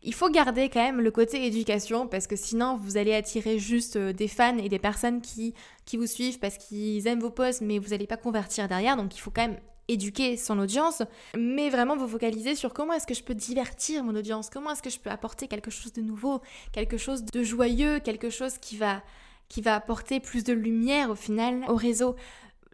Il 0.01 0.13
faut 0.13 0.30
garder 0.30 0.69
quand 0.69 0.81
même 0.81 1.01
le 1.01 1.12
côté 1.12 1.45
éducation 1.45 2.07
parce 2.07 2.26
que 2.26 2.38
sinon 2.38 2.78
vous 2.78 2.95
allez 2.95 3.14
attirer 3.14 3.59
juste 3.59 3.97
euh, 3.97 4.14
des 4.14 4.30
fans 4.30 4.57
et 4.57 4.69
des 4.69 4.80
personnes 4.80 5.21
qui, 5.21 5.54
qui 5.85 5.97
vous 5.97 6.07
suivent 6.07 6.40
parce 6.40 6.57
qu'ils 6.57 7.06
aiment 7.06 7.19
vos 7.19 7.30
posts 7.30 7.62
mais 7.62 7.80
vous 7.80 7.90
n'allez 7.90 8.07
pas 8.07 8.18
convertir 8.18 8.68
derrière. 8.69 8.95
Donc 8.95 9.16
il 9.18 9.19
faut 9.19 9.31
quand 9.31 9.47
même 9.47 9.59
éduquer 9.90 10.38
son 10.38 10.59
audience, 10.59 11.02
mais 11.35 11.69
vraiment 11.69 11.97
vous 11.97 12.07
focaliser 12.07 12.56
sur 12.56 12.73
comment 12.73 12.94
est-ce 12.94 13.07
que 13.07 13.16
je 13.16 13.23
peux 13.23 13.35
divertir 13.35 14.04
mon 14.04 14.16
audience, 14.16 14.50
comment 14.50 14.71
est-ce 14.71 14.83
que 14.83 14.90
je 14.90 15.00
peux 15.00 15.09
apporter 15.09 15.47
quelque 15.47 15.71
chose 15.71 15.92
de 15.92 16.02
nouveau, 16.02 16.42
quelque 16.71 16.97
chose 16.97 17.26
de 17.26 17.44
joyeux, 17.44 18.00
quelque 18.00 18.30
chose 18.30 18.57
qui 18.59 18.78
va, 18.78 19.02
qui 19.50 19.62
va 19.62 19.76
apporter 19.76 20.19
plus 20.19 20.44
de 20.44 20.54
lumière 20.54 21.09
au 21.09 21.16
final 21.16 21.66
au 21.68 21.76
réseau? 21.76 22.16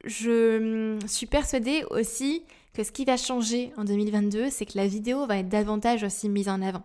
Je 0.04 0.94
hum, 0.98 1.08
suis 1.08 1.26
persuadée 1.26 1.86
aussi 1.90 2.44
que 2.75 2.84
ce 2.84 2.91
qui 2.91 3.05
va 3.05 3.15
changer 3.15 3.72
en 3.77 3.86
2022, 3.86 4.50
c'est 4.50 4.65
que 4.65 4.77
la 4.77 4.86
vidéo 4.86 5.25
va 5.25 5.38
être 5.38 5.48
davantage 5.48 6.03
aussi 6.03 6.27
mise 6.27 6.50
en 6.50 6.62
avant. 6.62 6.84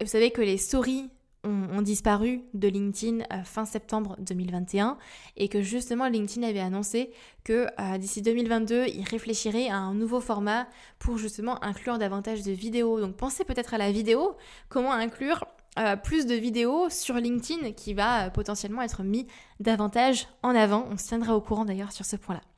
vous 0.00 0.06
savez 0.06 0.30
que 0.30 0.40
les 0.40 0.56
stories 0.56 1.10
ont, 1.44 1.82
disparu 1.82 2.42
de 2.54 2.68
LinkedIn 2.68 3.24
euh, 3.32 3.42
fin 3.42 3.64
septembre 3.64 4.14
2021 4.20 4.96
et 5.36 5.48
que 5.48 5.60
justement 5.60 6.06
LinkedIn 6.06 6.46
avait 6.46 6.60
annoncé 6.60 7.10
que 7.42 7.66
euh, 7.80 7.98
d'ici 7.98 8.22
2022, 8.22 8.86
il 8.86 9.04
réfléchirait 9.04 9.68
à 9.68 9.78
un 9.78 9.94
nouveau 9.94 10.20
format 10.20 10.68
pour 11.00 11.18
justement 11.18 11.62
inclure 11.64 11.98
davantage 11.98 12.44
de 12.44 12.52
vidéos. 12.52 13.00
Donc 13.00 13.16
pensez 13.16 13.44
peut-être 13.44 13.74
à 13.74 13.78
la 13.78 13.90
vidéo, 13.90 14.36
comment 14.68 14.92
inclure 14.92 15.44
euh, 15.80 15.96
plus 15.96 16.26
de 16.26 16.34
vidéos 16.34 16.88
sur 16.88 17.16
LinkedIn 17.16 17.72
qui 17.72 17.94
va 17.94 18.30
potentiellement 18.30 18.82
être 18.82 19.02
mis 19.02 19.26
davantage 19.58 20.28
en 20.44 20.54
avant? 20.54 20.86
On 20.92 20.96
se 20.96 21.08
tiendra 21.08 21.34
au 21.34 21.40
courant 21.40 21.64
d'ailleurs 21.64 21.90
sur 21.90 22.04
ce 22.04 22.14
point-là. 22.14 22.51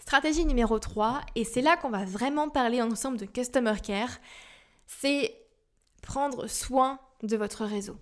Stratégie 0.00 0.44
numéro 0.44 0.78
3, 0.78 1.20
et 1.36 1.44
c'est 1.44 1.60
là 1.60 1.76
qu'on 1.76 1.90
va 1.90 2.04
vraiment 2.04 2.48
parler 2.48 2.82
ensemble 2.82 3.18
de 3.18 3.26
Customer 3.26 3.74
Care, 3.82 4.18
c'est 4.86 5.36
prendre 6.02 6.46
soin 6.46 6.98
de 7.22 7.36
votre 7.36 7.64
réseau. 7.64 7.96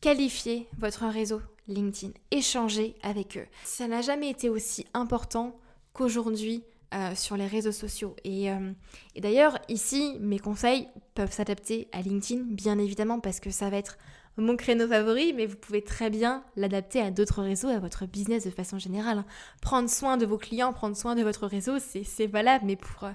Qualifiez 0.00 0.68
votre 0.78 1.06
réseau 1.06 1.40
LinkedIn, 1.68 2.12
échangez 2.30 2.96
avec 3.02 3.36
eux. 3.36 3.46
Ça 3.64 3.86
n'a 3.86 4.02
jamais 4.02 4.28
été 4.28 4.48
aussi 4.48 4.86
important 4.94 5.56
qu'aujourd'hui 5.92 6.64
euh, 6.92 7.14
sur 7.14 7.36
les 7.36 7.46
réseaux 7.46 7.72
sociaux. 7.72 8.16
Euh, 8.26 8.72
et, 9.14 9.20
d'ailleurs, 9.20 9.58
ici, 9.68 10.16
mes 10.20 10.38
conseils 10.38 10.88
peuvent 11.14 11.32
s'adapter 11.32 11.88
à 11.92 12.02
LinkedIn, 12.02 12.42
bien 12.48 12.78
évidemment, 12.78 13.20
parce 13.20 13.40
que 13.40 13.50
ça 13.50 13.70
va 13.70 13.78
être 13.78 13.96
mon 14.36 14.56
créneau 14.56 14.88
favori, 14.88 15.32
mais 15.32 15.46
vous 15.46 15.56
pouvez 15.56 15.82
très 15.82 16.10
bien 16.10 16.44
l'adapter 16.56 17.00
à 17.00 17.10
d'autres 17.10 17.42
réseaux, 17.42 17.68
à 17.68 17.78
votre 17.78 18.06
business 18.06 18.44
de 18.44 18.50
façon 18.50 18.78
générale. 18.78 19.24
Prendre 19.60 19.90
soin 19.90 20.16
de 20.16 20.26
vos 20.26 20.38
clients, 20.38 20.72
prendre 20.72 20.96
soin 20.96 21.14
de 21.14 21.22
votre 21.22 21.46
réseau, 21.46 21.78
c'est 21.78 22.26
valable, 22.26 22.64
mais 22.66 22.76
pour 22.76 23.04
euh, 23.04 23.12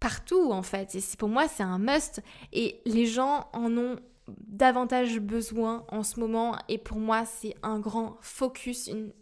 partout 0.00 0.50
en 0.50 0.62
fait. 0.62 0.94
Et 0.94 1.00
pour 1.16 1.28
moi, 1.28 1.46
c'est 1.48 1.62
un 1.62 1.78
must. 1.78 2.20
Et 2.52 2.80
les 2.86 3.06
gens 3.06 3.48
en 3.52 3.76
ont 3.76 3.96
davantage 4.28 5.20
besoin 5.20 5.84
en 5.88 6.02
ce 6.02 6.18
moment 6.18 6.56
et 6.68 6.78
pour 6.78 6.98
moi 6.98 7.24
c'est 7.24 7.54
un 7.62 7.78
grand 7.78 8.16
focus, 8.20 8.88
une 8.88 9.12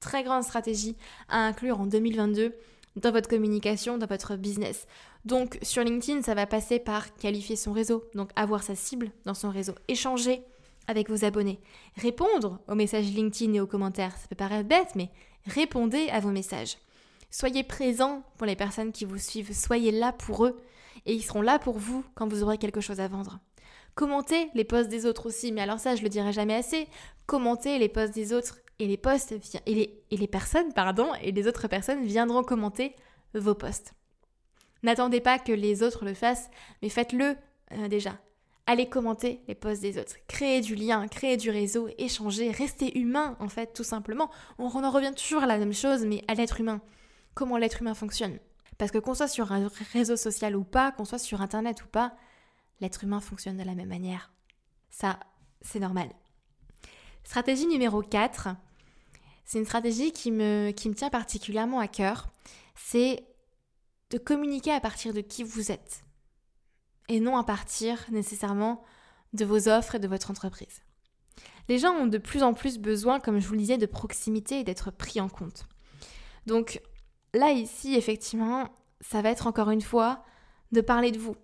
très 0.00 0.22
grande 0.24 0.42
stratégie 0.42 0.96
à 1.28 1.38
inclure 1.46 1.80
en 1.80 1.86
2022 1.86 2.54
dans 2.96 3.12
votre 3.12 3.28
communication, 3.28 3.98
dans 3.98 4.06
votre 4.06 4.36
business. 4.36 4.86
Donc 5.24 5.58
sur 5.62 5.82
LinkedIn, 5.82 6.22
ça 6.22 6.34
va 6.34 6.46
passer 6.46 6.78
par 6.78 7.14
qualifier 7.14 7.56
son 7.56 7.72
réseau, 7.72 8.04
donc 8.14 8.30
avoir 8.36 8.62
sa 8.62 8.74
cible 8.74 9.10
dans 9.24 9.34
son 9.34 9.50
réseau, 9.50 9.74
échanger 9.88 10.42
avec 10.88 11.08
vos 11.08 11.24
abonnés, 11.24 11.60
répondre 11.96 12.58
aux 12.68 12.74
messages 12.74 13.06
LinkedIn 13.06 13.54
et 13.54 13.60
aux 13.60 13.66
commentaires. 13.66 14.16
Ça 14.16 14.28
peut 14.28 14.36
paraître 14.36 14.68
bête, 14.68 14.94
mais 14.94 15.10
répondez 15.46 16.08
à 16.10 16.20
vos 16.20 16.30
messages. 16.30 16.76
Soyez 17.30 17.62
présent 17.62 18.24
pour 18.36 18.46
les 18.46 18.56
personnes 18.56 18.92
qui 18.92 19.04
vous 19.04 19.18
suivent, 19.18 19.56
soyez 19.56 19.90
là 19.90 20.12
pour 20.12 20.44
eux 20.44 20.60
et 21.06 21.14
ils 21.14 21.22
seront 21.22 21.42
là 21.42 21.58
pour 21.58 21.78
vous 21.78 22.04
quand 22.14 22.28
vous 22.28 22.42
aurez 22.42 22.58
quelque 22.58 22.80
chose 22.80 23.00
à 23.00 23.08
vendre. 23.08 23.38
Commentez 23.94 24.48
les 24.54 24.64
posts 24.64 24.88
des 24.88 25.06
autres 25.06 25.26
aussi, 25.26 25.52
mais 25.52 25.60
alors 25.60 25.78
ça 25.78 25.94
je 25.94 26.02
le 26.02 26.08
dirai 26.08 26.32
jamais 26.32 26.54
assez. 26.54 26.88
Commentez 27.26 27.78
les 27.78 27.88
posts 27.88 28.14
des 28.14 28.32
autres 28.32 28.58
et 28.78 28.86
les 28.86 28.96
personnes 28.96 29.40
et 31.22 31.32
les 31.32 31.46
autres 31.46 31.68
personnes 31.68 32.04
viendront 32.04 32.42
commenter 32.42 32.94
vos 33.34 33.54
posts. 33.54 33.94
N'attendez 34.82 35.20
pas 35.20 35.38
que 35.38 35.52
les 35.52 35.82
autres 35.82 36.04
le 36.04 36.14
fassent, 36.14 36.50
mais 36.82 36.88
faites-le 36.88 37.36
euh, 37.72 37.88
déjà. 37.88 38.18
Allez 38.66 38.88
commenter 38.88 39.42
les 39.48 39.54
posts 39.54 39.82
des 39.82 39.98
autres, 39.98 40.16
créer 40.28 40.60
du 40.60 40.74
lien, 40.74 41.08
créer 41.08 41.36
du 41.36 41.50
réseau, 41.50 41.88
échanger, 41.98 42.50
rester 42.50 42.96
humain 42.98 43.36
en 43.40 43.48
fait 43.48 43.72
tout 43.72 43.84
simplement. 43.84 44.30
On 44.58 44.68
en 44.68 44.90
revient 44.90 45.12
toujours 45.16 45.42
à 45.42 45.46
la 45.46 45.58
même 45.58 45.72
chose, 45.72 46.04
mais 46.04 46.22
à 46.28 46.34
l'être 46.34 46.60
humain. 46.60 46.80
Comment 47.34 47.58
l'être 47.58 47.80
humain 47.80 47.94
fonctionne 47.94 48.38
Parce 48.78 48.92
que 48.92 48.98
qu'on 48.98 49.14
soit 49.14 49.28
sur 49.28 49.52
un 49.52 49.68
réseau 49.92 50.16
social 50.16 50.54
ou 50.54 50.64
pas, 50.64 50.92
qu'on 50.92 51.04
soit 51.04 51.18
sur 51.18 51.40
internet 51.40 51.82
ou 51.84 51.88
pas, 51.88 52.14
l'être 52.80 53.02
humain 53.02 53.20
fonctionne 53.20 53.56
de 53.56 53.64
la 53.64 53.74
même 53.74 53.88
manière. 53.88 54.32
Ça, 54.90 55.18
c'est 55.60 55.80
normal. 55.80 56.08
Stratégie 57.24 57.66
numéro 57.66 58.02
4, 58.02 58.48
c'est 59.44 59.58
une 59.58 59.64
stratégie 59.64 60.12
qui 60.12 60.30
me, 60.30 60.70
qui 60.70 60.88
me 60.88 60.94
tient 60.94 61.10
particulièrement 61.10 61.78
à 61.78 61.88
cœur. 61.88 62.28
C'est 62.74 63.24
de 64.10 64.18
communiquer 64.18 64.72
à 64.72 64.80
partir 64.80 65.12
de 65.12 65.20
qui 65.20 65.42
vous 65.42 65.72
êtes 65.72 66.04
et 67.08 67.20
non 67.20 67.36
à 67.36 67.44
partir 67.44 68.04
nécessairement 68.10 68.82
de 69.32 69.44
vos 69.44 69.68
offres 69.68 69.96
et 69.96 69.98
de 69.98 70.08
votre 70.08 70.30
entreprise. 70.30 70.82
Les 71.68 71.78
gens 71.78 71.92
ont 71.92 72.06
de 72.06 72.18
plus 72.18 72.42
en 72.42 72.54
plus 72.54 72.78
besoin, 72.78 73.20
comme 73.20 73.38
je 73.38 73.46
vous 73.46 73.54
le 73.54 73.60
disais, 73.60 73.78
de 73.78 73.86
proximité 73.86 74.60
et 74.60 74.64
d'être 74.64 74.90
pris 74.90 75.20
en 75.20 75.28
compte. 75.28 75.66
Donc 76.46 76.80
là, 77.34 77.50
ici, 77.52 77.94
effectivement, 77.94 78.68
ça 79.00 79.22
va 79.22 79.30
être 79.30 79.46
encore 79.46 79.70
une 79.70 79.80
fois 79.80 80.24
de 80.72 80.80
parler 80.80 81.12
de 81.12 81.18
vous, 81.18 81.36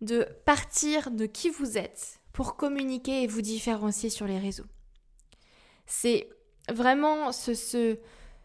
de 0.00 0.26
partir 0.44 1.10
de 1.10 1.26
qui 1.26 1.50
vous 1.50 1.76
êtes 1.76 2.20
pour 2.32 2.56
communiquer 2.56 3.22
et 3.22 3.26
vous 3.26 3.42
différencier 3.42 4.10
sur 4.10 4.26
les 4.26 4.38
réseaux. 4.38 4.66
C'est 5.86 6.28
vraiment 6.68 7.32
ce, 7.32 7.54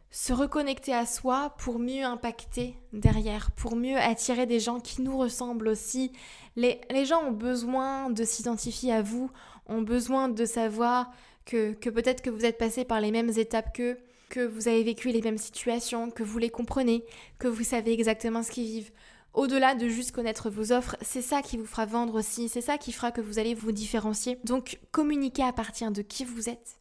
se 0.10 0.34
reconnecter 0.34 0.94
à 0.94 1.06
soi 1.06 1.53
pour 1.58 1.79
mieux 1.79 2.03
impacter 2.03 2.75
derrière, 2.94 3.51
pour 3.51 3.75
mieux 3.75 3.98
attirer 3.98 4.46
des 4.46 4.60
gens 4.60 4.79
qui 4.79 5.01
nous 5.01 5.17
ressemblent 5.17 5.67
aussi. 5.67 6.12
Les, 6.56 6.79
gens 7.06 7.24
ont 7.24 7.32
besoin 7.32 8.10
de 8.10 8.24
s'identifier 8.24 8.94
à 8.94 9.01
vous, 9.01 9.29
ont 9.67 9.82
besoin 9.82 10.29
de 10.29 10.46
savoir 10.46 11.12
que, 11.46 11.74
que 11.74 11.89
peut-être 11.89 12.22
que 12.22 12.29
vous 12.29 12.46
êtes 12.46 12.58
passé 12.58 12.86
par 12.86 13.01
les 13.01 13.12
mêmes 13.12 13.32
étapes 13.38 13.74
qu'eux, 13.75 13.98
que 14.29 14.46
vous 14.46 14.67
avez 14.67 14.84
vécu 14.84 15.10
les 15.10 15.22
mêmes 15.22 15.38
situations, 15.38 16.10
que 16.10 16.24
vous 16.24 16.38
les 16.38 16.50
comprenez, 16.50 17.06
que 17.39 17.48
vous 17.48 17.63
savez 17.63 17.94
exactement 17.94 18.44
ce 18.44 18.51
qu'ils 18.51 18.65
vivent. 18.65 18.91
Au-delà 19.34 19.75
de 19.75 19.88
juste 19.88 20.13
connaître 20.13 20.50
vos 20.50 20.72
offres, 20.72 20.98
c'est 21.01 21.22
ça 21.22 21.41
qui 21.41 21.58
vous 21.58 21.65
fera 21.65 21.86
vendre 21.86 22.15
aussi, 22.15 22.50
c'est 22.50 22.62
ça 22.62 22.77
qui 22.77 22.91
fera 22.91 23.12
que 23.12 23.22
vous 23.22 23.38
allez 23.38 23.53
vous 23.53 23.72
différencier. 23.72 24.39
Donc 24.44 24.79
communiquez 24.91 25.44
à 25.44 25.53
partir 25.53 25.91
de 25.91 26.01
qui 26.01 26.25
vous 26.25 26.50
êtes. 26.50 26.76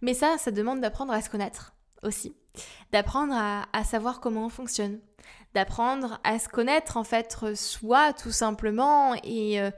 Mais 0.00 0.14
ça, 0.14 0.38
ça 0.38 0.50
demande 0.50 0.80
d'apprendre 0.80 1.12
à 1.12 1.20
se 1.20 1.30
connaître 1.30 1.74
aussi, 2.02 2.36
d'apprendre 2.92 3.34
à, 3.34 3.84
savoir 3.84 4.20
comment 4.20 4.46
on 4.46 4.48
fonctionne, 4.48 5.00
d'apprendre 5.54 6.20
à 6.24 6.38
se 6.38 6.48
connaître 6.48 6.96
en 6.96 7.04
fait 7.04 7.54
soi 7.54 8.12
tout 8.12 8.30
simplement 8.30 9.14
et, 9.24 9.60
euh, 9.60 9.70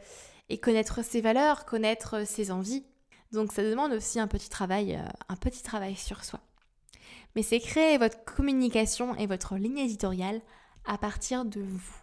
et 0.49 0.59
connaître 0.59 1.03
ses 1.03 1.21
valeurs, 1.21 1.65
connaître 1.65 2.27
ses 2.27 2.51
envies. 2.51 2.85
Donc 3.33 3.53
ça 3.53 3.63
demande 3.63 3.93
aussi 3.93 4.19
un 4.19 4.27
petit 4.27 4.51
travail, 4.51 4.97
euh, 4.97 5.09
un 5.29 5.37
petit 5.37 5.63
travail 5.63 5.97
sur 5.97 6.25
soi. 6.25 6.41
Mais 7.37 7.43
c'est 7.43 7.61
créer 7.61 7.97
votre 7.97 8.25
communication 8.25 9.15
et 9.15 9.27
votre 9.27 9.57
ligne 9.57 9.79
éditoriale 9.79 10.43
à 10.85 10.99
partir 10.99 11.45
de 11.45 11.61
vous 11.61 12.01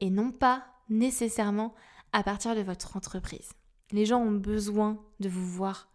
et 0.00 0.10
non 0.10 0.32
pas 0.32 0.64
nécessairement 0.88 1.74
à 2.12 2.24
partir 2.24 2.56
de 2.56 2.60
votre 2.60 2.96
entreprise. 2.96 3.52
Les 3.92 4.04
gens 4.04 4.20
ont 4.20 4.32
besoin 4.32 4.98
de 5.20 5.28
vous 5.28 5.46
voir 5.46 5.88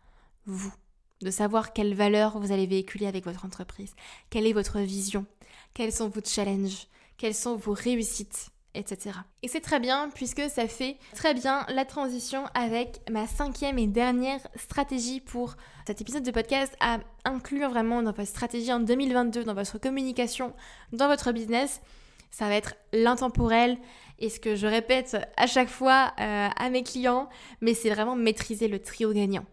vous 0.46 0.74
de 1.22 1.32
savoir 1.32 1.74
quelles 1.74 1.94
valeurs 1.94 2.40
vous 2.40 2.52
allez 2.52 2.68
véhiculer 2.68 3.08
avec 3.08 3.26
votre 3.26 3.46
entreprise, 3.46 3.96
quelle 4.30 4.46
est 4.46 4.54
votre 4.54 4.80
vision, 4.80 5.26
quels 5.74 5.92
sont 5.92 6.10
vos 6.10 6.22
challenges, 6.24 6.88
quelles 7.18 7.34
sont 7.34 7.56
vos 7.56 7.74
réussites, 7.74 8.52
etc. 8.76 9.20
Et 9.42 9.48
c'est 9.48 9.62
très 9.62 9.80
bien 9.80 10.10
puisque 10.14 10.50
ça 10.50 10.68
fait 10.68 10.98
très 11.16 11.34
bien 11.34 11.66
la 11.70 11.86
transition 11.86 12.46
avec 12.54 13.02
ma 13.10 13.28
cinquième 13.28 13.80
et 13.80 13.88
dernière 13.88 14.40
stratégie 14.56 15.20
pour 15.20 15.56
cet 15.86 16.02
épisode 16.02 16.24
de 16.24 16.32
podcast 16.32 16.76
à 16.80 17.00
inclure 17.26 17.70
vraiment 17.70 18.02
dans 18.02 18.12
votre 18.12 18.28
stratégie 18.28 18.72
en 18.72 18.80
2022, 18.80 19.44
dans 19.44 19.54
votre 19.54 19.80
communication, 19.80 20.54
dans 20.92 21.08
votre 21.08 21.32
business. 21.32 21.82
Ça 22.30 22.48
va 22.48 22.56
être 22.56 22.76
l'intemporel 22.94 23.78
et 24.20 24.30
ce 24.30 24.40
que 24.40 24.56
je 24.56 24.68
répète 24.68 25.18
à 25.38 25.48
chaque 25.48 25.70
fois 25.70 26.14
euh, 26.20 26.50
à 26.56 26.70
mes 26.70 26.84
clients, 26.84 27.30
mais 27.62 27.74
c'est 27.74 27.90
vraiment 27.90 28.16
maîtriser 28.16 28.68
le 28.68 28.80
trio 28.80 29.14
gagnant 29.14 29.46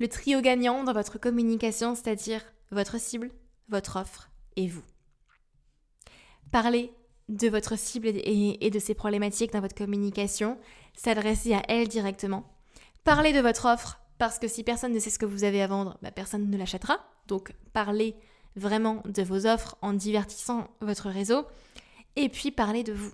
le 0.00 0.08
trio 0.08 0.40
gagnant 0.40 0.82
dans 0.82 0.94
votre 0.94 1.18
communication, 1.18 1.94
c'est-à-dire 1.94 2.42
votre 2.72 2.98
cible, 2.98 3.30
votre 3.68 3.96
offre 3.96 4.30
et 4.56 4.66
vous. 4.66 4.82
Parlez 6.50 6.92
de 7.28 7.48
votre 7.48 7.78
cible 7.78 8.08
et, 8.08 8.70
de 8.70 8.78
ses 8.78 8.94
problématiques 8.94 9.52
dans 9.52 9.60
votre 9.60 9.76
communication, 9.76 10.58
s'adresser 10.96 11.54
à 11.54 11.62
elle 11.68 11.86
directement. 11.86 12.44
Parlez 13.04 13.32
de 13.32 13.40
votre 13.40 13.66
offre, 13.66 14.00
parce 14.18 14.38
que 14.38 14.48
si 14.48 14.64
personne 14.64 14.92
ne 14.92 14.98
sait 14.98 15.10
ce 15.10 15.18
que 15.18 15.26
vous 15.26 15.44
avez 15.44 15.62
à 15.62 15.66
vendre, 15.66 15.98
bah, 16.02 16.10
personne 16.10 16.50
ne 16.50 16.56
l'achètera. 16.56 16.98
Donc 17.28 17.52
parlez 17.72 18.16
vraiment 18.56 19.02
de 19.04 19.22
vos 19.22 19.46
offres 19.46 19.76
en 19.80 19.92
divertissant 19.92 20.68
votre 20.80 21.08
réseau. 21.08 21.46
Et 22.16 22.28
puis 22.28 22.50
parlez 22.50 22.82
de 22.82 22.92
vous. 22.92 23.12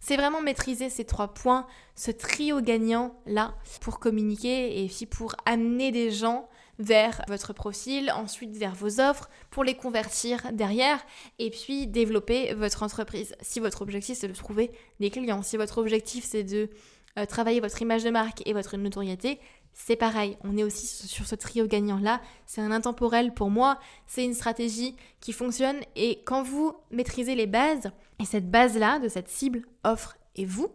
C'est 0.00 0.16
vraiment 0.16 0.40
maîtriser 0.40 0.88
ces 0.88 1.04
trois 1.04 1.28
points, 1.28 1.66
ce 1.94 2.10
trio 2.10 2.60
gagnant-là, 2.60 3.54
pour 3.82 4.00
communiquer 4.00 4.80
et 4.80 4.86
aussi 4.86 5.06
pour 5.06 5.36
amener 5.44 5.92
des 5.92 6.10
gens 6.10 6.48
vers 6.78 7.20
votre 7.28 7.52
profil, 7.52 8.10
ensuite 8.10 8.56
vers 8.56 8.74
vos 8.74 9.00
offres, 9.00 9.28
pour 9.50 9.62
les 9.62 9.74
convertir 9.74 10.50
derrière 10.52 10.98
et 11.38 11.50
puis 11.50 11.86
développer 11.86 12.54
votre 12.54 12.82
entreprise. 12.82 13.34
Si 13.42 13.60
votre 13.60 13.82
objectif 13.82 14.16
c'est 14.16 14.28
de 14.28 14.32
trouver 14.32 14.72
des 14.98 15.10
clients, 15.10 15.42
si 15.42 15.58
votre 15.58 15.76
objectif 15.76 16.24
c'est 16.24 16.44
de 16.44 16.70
euh, 17.18 17.26
travailler 17.26 17.60
votre 17.60 17.82
image 17.82 18.02
de 18.02 18.10
marque 18.10 18.40
et 18.46 18.54
votre 18.54 18.78
notoriété, 18.78 19.38
c'est 19.72 19.96
pareil, 19.96 20.36
on 20.42 20.56
est 20.56 20.64
aussi 20.64 20.86
sur 20.86 21.26
ce 21.26 21.34
trio 21.34 21.66
gagnant-là. 21.66 22.20
C'est 22.46 22.60
un 22.60 22.72
intemporel 22.72 23.34
pour 23.34 23.50
moi, 23.50 23.78
c'est 24.06 24.24
une 24.24 24.34
stratégie 24.34 24.96
qui 25.20 25.32
fonctionne 25.32 25.80
et 25.96 26.22
quand 26.24 26.42
vous 26.42 26.74
maîtrisez 26.90 27.34
les 27.34 27.46
bases, 27.46 27.90
et 28.20 28.24
cette 28.24 28.50
base-là 28.50 28.98
de 28.98 29.08
cette 29.08 29.28
cible, 29.28 29.62
offre 29.82 30.16
et 30.36 30.44
vous, 30.44 30.70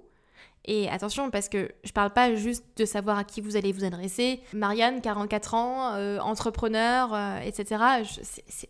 et 0.68 0.90
attention 0.90 1.30
parce 1.30 1.48
que 1.48 1.72
je 1.84 1.92
parle 1.92 2.12
pas 2.12 2.34
juste 2.36 2.66
de 2.76 2.86
savoir 2.86 3.20
à 3.20 3.24
qui 3.24 3.40
vous 3.40 3.56
allez 3.56 3.72
vous 3.72 3.84
adresser. 3.84 4.42
Marianne, 4.54 5.00
44 5.00 5.54
ans, 5.54 5.94
euh, 5.94 6.20
entrepreneur, 6.20 7.14
euh, 7.14 7.40
etc. 7.40 7.84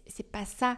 C'est 0.08 0.32
pas 0.32 0.46
ça 0.46 0.78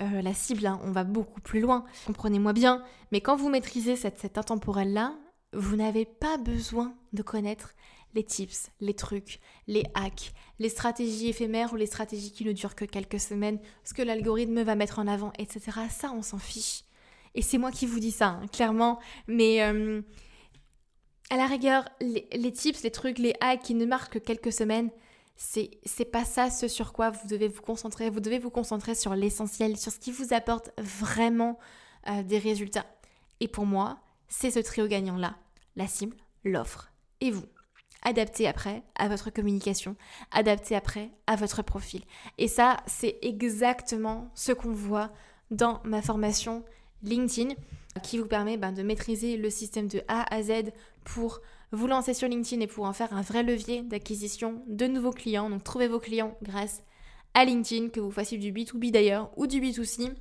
euh, 0.00 0.22
la 0.22 0.32
cible, 0.32 0.66
hein. 0.66 0.80
on 0.84 0.92
va 0.92 1.04
beaucoup 1.04 1.42
plus 1.42 1.60
loin. 1.60 1.84
Comprenez-moi 2.06 2.54
bien. 2.54 2.82
Mais 3.12 3.20
quand 3.20 3.36
vous 3.36 3.50
maîtrisez 3.50 3.96
cette, 3.96 4.18
cette 4.18 4.38
intemporelle-là, 4.38 5.14
vous 5.52 5.76
n'avez 5.76 6.06
pas 6.06 6.38
besoin 6.38 6.94
de 7.12 7.22
connaître 7.22 7.74
les 8.14 8.24
tips, 8.24 8.70
les 8.80 8.94
trucs, 8.94 9.40
les 9.66 9.84
hacks, 9.94 10.32
les 10.58 10.68
stratégies 10.68 11.28
éphémères 11.28 11.72
ou 11.74 11.76
les 11.76 11.86
stratégies 11.86 12.32
qui 12.32 12.44
ne 12.44 12.52
durent 12.52 12.74
que 12.74 12.84
quelques 12.84 13.20
semaines, 13.20 13.58
ce 13.84 13.94
que 13.94 14.02
l'algorithme 14.02 14.62
va 14.62 14.74
mettre 14.74 14.98
en 15.00 15.06
avant, 15.06 15.32
etc. 15.38 15.80
Ça, 15.90 16.12
on 16.12 16.22
s'en 16.22 16.38
fiche. 16.38 16.84
Et 17.34 17.42
c'est 17.42 17.58
moi 17.58 17.70
qui 17.70 17.86
vous 17.86 18.00
dis 18.00 18.10
ça, 18.10 18.40
hein, 18.42 18.46
clairement. 18.52 18.98
Mais 19.26 19.62
euh, 19.62 20.02
à 21.30 21.36
la 21.36 21.46
rigueur, 21.46 21.88
les, 22.00 22.52
tips, 22.52 22.82
les 22.82 22.90
trucs, 22.90 23.18
les 23.18 23.34
hacks 23.40 23.62
qui 23.62 23.74
ne 23.74 23.86
marquent 23.86 24.14
que 24.14 24.18
quelques 24.18 24.52
semaines, 24.52 24.90
c'est, 25.36 25.70
pas 26.10 26.24
ça 26.24 26.50
ce 26.50 26.68
sur 26.68 26.92
quoi 26.92 27.10
vous 27.10 27.26
devez 27.28 27.48
vous 27.48 27.62
concentrer. 27.62 28.10
Vous 28.10 28.20
devez 28.20 28.38
vous 28.38 28.50
concentrer 28.50 28.94
sur 28.94 29.14
l'essentiel, 29.14 29.76
sur 29.76 29.92
ce 29.92 29.98
qui 29.98 30.12
vous 30.12 30.34
apporte 30.34 30.70
vraiment 30.78 31.58
euh, 32.08 32.22
des 32.22 32.38
résultats. 32.38 32.86
Et 33.40 33.48
pour 33.48 33.64
moi, 33.64 34.00
c'est 34.28 34.50
ce 34.50 34.58
trio 34.58 34.86
gagnant-là. 34.86 35.36
La 35.76 35.86
cible, 35.86 36.16
l'offre 36.44 36.90
et 37.20 37.30
vous 37.30 37.46
adapté 38.02 38.48
après 38.48 38.82
à 38.94 39.08
votre 39.08 39.30
communication, 39.30 39.96
adapté 40.30 40.74
après 40.74 41.10
à 41.26 41.36
votre 41.36 41.62
profil. 41.62 42.02
Et 42.38 42.48
ça, 42.48 42.78
c'est 42.86 43.18
exactement 43.22 44.30
ce 44.34 44.52
qu'on 44.52 44.72
voit 44.72 45.10
dans 45.50 45.80
ma 45.84 46.02
formation 46.02 46.64
LinkedIn. 47.02 47.54
qui 48.02 48.18
vous 48.18 48.26
permet 48.26 48.56
ben, 48.56 48.72
de 48.72 48.82
maîtriser 48.82 49.36
le 49.36 49.50
système 49.50 49.88
de 49.88 50.02
A 50.06 50.32
à 50.32 50.42
Z 50.42 50.70
pour 51.04 51.40
vous 51.72 51.86
lancer 51.86 52.14
sur 52.14 52.28
LinkedIn 52.28 52.62
et 52.62 52.66
pour 52.66 52.84
en 52.84 52.92
faire 52.92 53.12
un 53.12 53.22
vrai 53.22 53.42
levier 53.42 53.82
d'acquisition 53.82 54.62
de 54.68 54.86
nouveaux 54.86 55.12
clients. 55.12 55.50
Donc 55.50 55.64
trouvez 55.64 55.88
vos 55.88 56.00
clients 56.00 56.36
grâce 56.42 56.82
à 57.34 57.44
LinkedIn, 57.44 57.88
que 57.88 58.00
vous 58.00 58.10
fassiez 58.10 58.38
du 58.38 58.52
B2B 58.52 58.90
d'ailleurs 58.90 59.30
ou 59.36 59.46
du 59.46 59.60
B2C. 59.60 60.14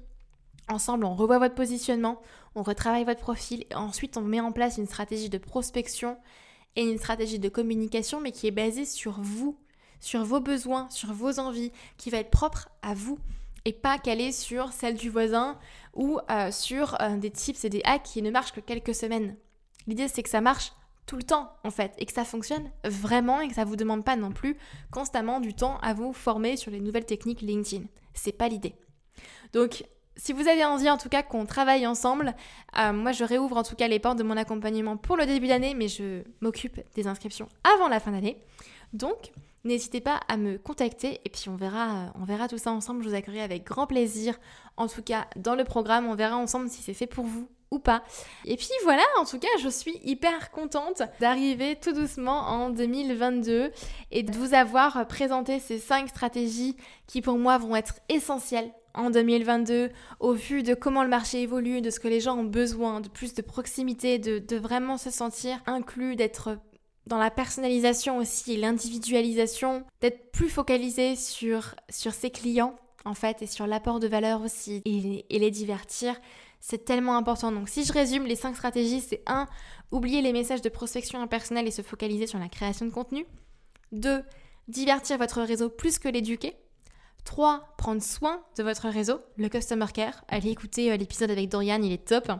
Ensemble, 0.68 1.06
on 1.06 1.16
revoit 1.16 1.40
votre 1.40 1.56
positionnement, 1.56 2.22
on 2.54 2.62
retravaille 2.62 3.04
votre 3.04 3.22
profil 3.22 3.66
et 3.72 3.76
ensuite 3.76 4.18
on 4.18 4.22
met 4.22 4.40
en 4.40 4.52
place 4.52 4.78
une 4.78 4.86
stratégie 4.86 5.30
de 5.30 5.40
prospection 5.40 6.18
et 6.76 6.84
une 6.84 7.00
stratégie 7.00 7.40
de 7.40 7.50
communication, 7.50 8.22
mais 8.22 8.32
qui 8.32 8.46
est 8.46 8.52
basée 8.52 8.86
sur 8.86 9.20
vous, 9.20 9.58
sur 10.00 10.24
vos 10.24 10.40
besoins, 10.40 10.88
sur 10.92 11.12
vos 11.12 11.40
envies, 11.40 11.72
qui 11.98 12.12
va 12.12 12.20
être 12.20 12.30
propre 12.30 12.70
à 12.84 12.94
vous 12.94 13.18
et 13.66 13.74
pas 13.74 13.98
calée 13.98 14.32
sur 14.32 14.72
celle 14.72 14.96
du 14.96 15.10
voisin 15.10 15.58
ou 15.94 16.20
euh, 16.30 16.52
sur 16.52 17.00
euh, 17.02 17.18
des 17.18 17.32
tips 17.32 17.66
et 17.66 17.70
des 17.70 17.82
hacks 17.84 18.04
qui 18.04 18.22
ne 18.22 18.32
marchent 18.32 18.54
que 18.54 18.60
quelques 18.60 18.96
semaines. 18.96 19.36
L'idée 19.88 20.08
c'est 20.08 20.24
que 20.24 20.30
ça 20.30 20.42
marche 20.42 20.74
tout 21.06 21.16
le 21.16 21.24
temps 21.24 21.52
en 21.64 21.72
fait 21.72 21.94
et 21.98 22.06
que 22.06 22.14
ça 22.14 22.24
fonctionne 22.24 22.70
vraiment 22.84 23.42
et 23.42 23.48
que 23.48 23.56
ça 23.56 23.66
vous 23.66 23.76
demande 23.76 24.06
pas 24.06 24.16
non 24.16 24.32
plus 24.32 24.58
constamment 24.92 25.40
du 25.40 25.54
temps 25.54 25.80
à 25.80 25.94
vous 25.94 26.14
former 26.14 26.56
sur 26.56 26.72
les 26.72 26.80
nouvelles 26.80 27.06
techniques 27.06 27.42
LinkedIn. 27.42 27.86
C'est 28.14 28.32
pas 28.32 28.48
l'idée. 28.48 28.76
Donc 29.54 29.84
si 30.20 30.34
vous 30.34 30.48
avez 30.48 30.66
envie 30.66 30.90
en 30.90 30.98
tout 30.98 31.10
cas 31.10 31.24
qu'on 31.24 31.46
travaille 31.46 31.88
ensemble, 31.88 32.36
euh, 32.78 32.94
moi 32.94 33.12
je 33.12 33.24
réouvre 33.24 33.58
en 33.58 33.64
tout 33.64 33.76
cas 33.76 33.88
les 33.88 34.00
portes 34.00 34.20
de 34.20 34.24
mon 34.24 34.38
accompagnement 34.38 34.98
pour 34.98 35.18
le 35.18 35.26
début 35.26 35.48
d'année, 35.48 35.74
mais 35.74 35.88
je 35.88 36.24
m'occupe 36.42 36.80
des 36.94 37.08
inscriptions 37.08 37.48
avant 37.64 37.88
la 37.88 38.00
fin 38.00 38.12
d'année. 38.12 38.38
Donc 38.94 39.32
n'hésitez 39.70 40.02
pas 40.02 40.20
à 40.28 40.36
me 40.36 40.58
contacter 40.58 41.22
et 41.24 41.30
puis 41.30 41.48
on 41.48 41.56
verra, 41.56 42.12
on 42.20 42.26
verra 42.26 42.48
tout 42.48 42.58
ça 42.58 42.72
ensemble. 42.72 43.04
Je 43.04 43.10
vous 43.10 43.16
accueillerai 43.16 43.42
avec 43.42 43.64
grand 43.64 43.88
plaisir. 43.88 44.38
En 44.76 44.88
tout 44.88 45.02
cas 45.02 45.28
dans 45.36 45.56
le 45.56 45.64
programme, 45.64 46.08
on 46.08 46.16
verra 46.16 46.36
ensemble 46.36 46.70
si 46.70 46.82
c'est 46.82 46.94
fait 46.94 47.08
pour 47.08 47.26
vous 47.26 47.48
ou 47.72 47.80
pas. 47.80 48.04
Et 48.46 48.58
puis 48.58 48.70
voilà, 48.84 49.04
en 49.20 49.26
tout 49.26 49.38
cas, 49.38 49.48
je 49.62 49.70
suis 49.70 50.00
hyper 50.04 50.50
contente 50.52 51.04
d'arriver 51.20 51.76
tout 51.76 51.94
doucement 51.94 52.48
en 52.48 52.72
2022 52.72 53.72
et 54.12 54.24
de 54.24 54.32
vous 54.36 54.56
avoir 54.56 55.08
présenté 55.08 55.60
ces 55.60 55.78
cinq 55.78 56.10
stratégies 56.10 56.76
qui 57.06 57.22
pour 57.22 57.38
moi 57.38 57.60
vont 57.60 57.76
être 57.76 57.96
essentielles 58.10 58.72
en 58.96 59.12
2022 59.12 59.92
au 60.20 60.34
vu 60.34 60.64
de 60.64 60.74
comment 60.74 61.04
le 61.04 61.10
marché 61.10 61.44
évolue, 61.44 61.82
de 61.82 61.92
ce 61.92 62.00
que 62.00 62.08
les 62.08 62.20
gens 62.20 62.38
ont 62.38 62.44
besoin, 62.44 63.02
de 63.02 63.08
plus 63.08 63.36
de 63.36 63.44
proximité, 63.44 64.18
de, 64.18 64.58
vraiment 64.58 64.98
se 64.98 65.12
sentir 65.12 65.62
inclus, 65.68 66.16
d'être 66.16 66.58
dans 67.10 67.18
la 67.18 67.32
personnalisation 67.32 68.18
aussi 68.18 68.54
et 68.54 68.58
l'individualisation, 68.58 69.84
d'être 70.00 70.32
plus 70.32 70.48
focalisé 70.48 71.16
sur, 71.16 71.76
sur 71.90 72.14
ses 72.14 72.30
clients 72.30 72.78
en 73.04 73.16
fait 73.16 73.42
et 73.42 73.48
sur 73.48 73.68
l'apport 73.68 74.00
de 74.00 74.08
valeur 74.08 74.42
aussi 74.42 74.82
et, 74.86 75.40
les 75.40 75.52
divertir. 75.52 76.16
C'est 76.62 76.86
tellement 76.86 77.18
important. 77.18 77.52
Donc 77.52 77.68
si 77.68 77.84
je 77.84 77.92
résume, 77.92 78.26
les 78.26 78.36
cinq 78.36 78.56
stratégies, 78.56 79.02
c'est 79.02 79.24
1. 79.26 79.48
Oublier 79.92 80.22
les 80.22 80.34
messages 80.34 80.62
de 80.62 80.70
prospection 80.70 81.22
impersonnelle 81.22 81.68
et 81.68 81.72
se 81.72 81.82
focaliser 81.82 82.28
sur 82.28 82.38
la 82.38 82.48
création 82.48 82.86
de 82.86 82.92
contenu. 82.92 83.26
2. 83.92 84.24
Divertir 84.68 85.18
votre 85.18 85.42
réseau 85.42 85.70
plus 85.70 85.98
que 85.98 86.10
l'éduquer. 86.10 86.56
3. 87.26 87.74
Prendre 87.78 88.04
soin 88.04 88.44
de 88.58 88.64
votre 88.64 88.88
réseau, 88.88 89.20
le 89.38 89.50
Customer 89.50 89.88
Care. 89.94 90.24
Allez 90.28 90.52
écouter 90.52 90.92
euh, 90.92 90.98
l'épisode 90.98 91.32
avec 91.32 91.50
Dorian, 91.50 91.82
il 91.82 91.92
est 91.92 92.08
top. 92.08 92.32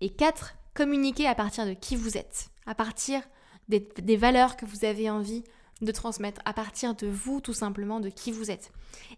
Et 0.00 0.10
4. 0.10 0.56
Communiquer 0.74 1.28
à 1.28 1.34
partir 1.34 1.66
de 1.66 1.74
qui 1.74 1.94
vous 1.94 2.16
êtes, 2.16 2.48
à 2.66 2.74
partir 2.74 3.22
des, 3.68 4.16
valeurs 4.16 4.56
que 4.56 4.66
vous 4.66 4.84
avez 4.84 5.10
envie 5.10 5.44
de 5.80 5.92
transmettre, 5.92 6.40
à 6.44 6.52
partir 6.52 6.94
de 6.94 7.06
vous 7.06 7.40
tout 7.40 7.52
simplement, 7.52 8.00
de 8.00 8.08
qui 8.08 8.32
vous 8.32 8.50
êtes. 8.50 8.72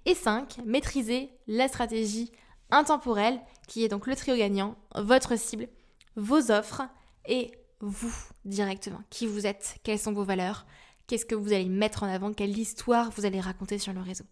Et 0.05 0.15
5. 0.15 0.59
Maîtriser 0.65 1.31
la 1.47 1.69
stratégie 1.69 2.33
intemporelle, 2.71 3.41
qui 3.69 3.85
est 3.85 3.89
donc 3.89 4.07
le 4.07 4.17
trio 4.17 4.37
gagnant, 4.37 4.77
votre 4.95 5.39
cible, 5.39 5.69
vos 6.17 6.51
offres 6.51 6.83
et 7.27 7.53
vous 7.81 8.15
directement. 8.45 9.01
Qui 9.11 9.27
vous 9.27 9.47
êtes, 9.47 9.77
quelles 9.83 9.99
sont 9.99 10.13
vos 10.13 10.25
valeurs, 10.25 10.67
qu'est-ce 11.07 11.27
que 11.27 11.35
vous 11.35 11.53
allez 11.53 11.69
mettre 11.69 12.03
en 12.03 12.09
avant, 12.09 12.33
quelle 12.33 12.57
histoire 12.57 13.11
vous 13.11 13.27
allez 13.27 13.41
raconter 13.41 13.79
sur 13.79 13.93
le 13.93 14.01
réseau. 14.01 14.25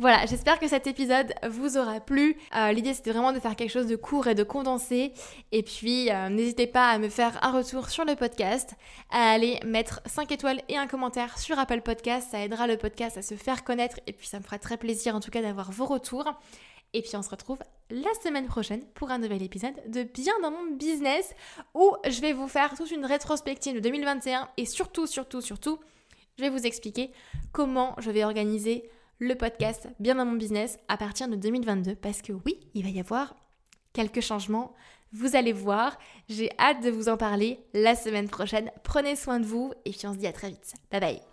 Voilà, 0.00 0.26
j'espère 0.26 0.60
que 0.60 0.68
cet 0.68 0.86
épisode 0.86 1.34
vous 1.50 1.76
aura 1.76 1.98
plu. 1.98 2.36
Euh, 2.54 2.70
l'idée 2.70 2.94
c'était 2.94 3.10
vraiment 3.10 3.32
de 3.32 3.40
faire 3.40 3.56
quelque 3.56 3.72
chose 3.72 3.88
de 3.88 3.96
court 3.96 4.28
et 4.28 4.36
de 4.36 4.44
condensé. 4.44 5.12
Et 5.50 5.64
puis 5.64 6.08
euh, 6.12 6.28
n'hésitez 6.28 6.68
pas 6.68 6.88
à 6.90 6.98
me 6.98 7.08
faire 7.08 7.36
un 7.42 7.50
retour 7.50 7.90
sur 7.90 8.04
le 8.04 8.14
podcast, 8.14 8.74
à 9.10 9.32
aller 9.32 9.58
mettre 9.64 10.00
5 10.06 10.30
étoiles 10.30 10.62
et 10.68 10.76
un 10.76 10.86
commentaire 10.86 11.36
sur 11.36 11.58
Apple 11.58 11.80
Podcast. 11.80 12.28
Ça 12.30 12.38
aidera 12.38 12.68
le 12.68 12.76
podcast 12.76 13.18
à 13.18 13.22
se 13.22 13.34
faire 13.34 13.64
connaître 13.64 13.98
et 14.06 14.12
puis 14.12 14.28
ça 14.28 14.38
me 14.38 14.44
fera 14.44 14.60
très 14.60 14.76
plaisir 14.76 15.16
en 15.16 15.20
tout 15.20 15.32
cas 15.32 15.42
d'avoir 15.42 15.72
vos 15.72 15.86
retours. 15.86 16.32
Et 16.92 17.02
puis 17.02 17.16
on 17.16 17.22
se 17.22 17.30
retrouve 17.30 17.58
la 17.90 18.14
semaine 18.22 18.46
prochaine 18.46 18.84
pour 18.94 19.10
un 19.10 19.18
nouvel 19.18 19.42
épisode 19.42 19.74
de 19.88 20.04
Bien 20.04 20.34
dans 20.42 20.52
mon 20.52 20.76
business 20.76 21.34
où 21.74 21.96
je 22.08 22.20
vais 22.20 22.32
vous 22.32 22.46
faire 22.46 22.76
toute 22.76 22.92
une 22.92 23.04
rétrospective 23.04 23.74
de 23.74 23.80
2021 23.80 24.48
et 24.58 24.64
surtout, 24.64 25.08
surtout, 25.08 25.40
surtout, 25.40 25.80
je 26.36 26.44
vais 26.44 26.50
vous 26.50 26.66
expliquer 26.66 27.10
comment 27.50 27.96
je 27.98 28.12
vais 28.12 28.22
organiser 28.22 28.88
le 29.18 29.34
podcast 29.34 29.88
Bien 29.98 30.14
dans 30.14 30.24
mon 30.24 30.36
business 30.36 30.78
à 30.88 30.96
partir 30.96 31.28
de 31.28 31.36
2022 31.36 31.96
parce 31.96 32.22
que 32.22 32.32
oui, 32.32 32.60
il 32.74 32.84
va 32.84 32.90
y 32.90 33.00
avoir 33.00 33.34
quelques 33.92 34.20
changements. 34.20 34.74
Vous 35.12 35.36
allez 35.36 35.52
voir, 35.52 35.98
j'ai 36.28 36.50
hâte 36.58 36.82
de 36.82 36.90
vous 36.90 37.08
en 37.08 37.16
parler 37.16 37.58
la 37.74 37.94
semaine 37.94 38.28
prochaine. 38.28 38.70
Prenez 38.84 39.16
soin 39.16 39.40
de 39.40 39.46
vous 39.46 39.72
et 39.84 39.90
puis 39.90 40.06
on 40.06 40.12
se 40.12 40.18
dit 40.18 40.26
à 40.26 40.32
très 40.32 40.50
vite. 40.50 40.74
Bye 40.90 41.00
bye 41.00 41.27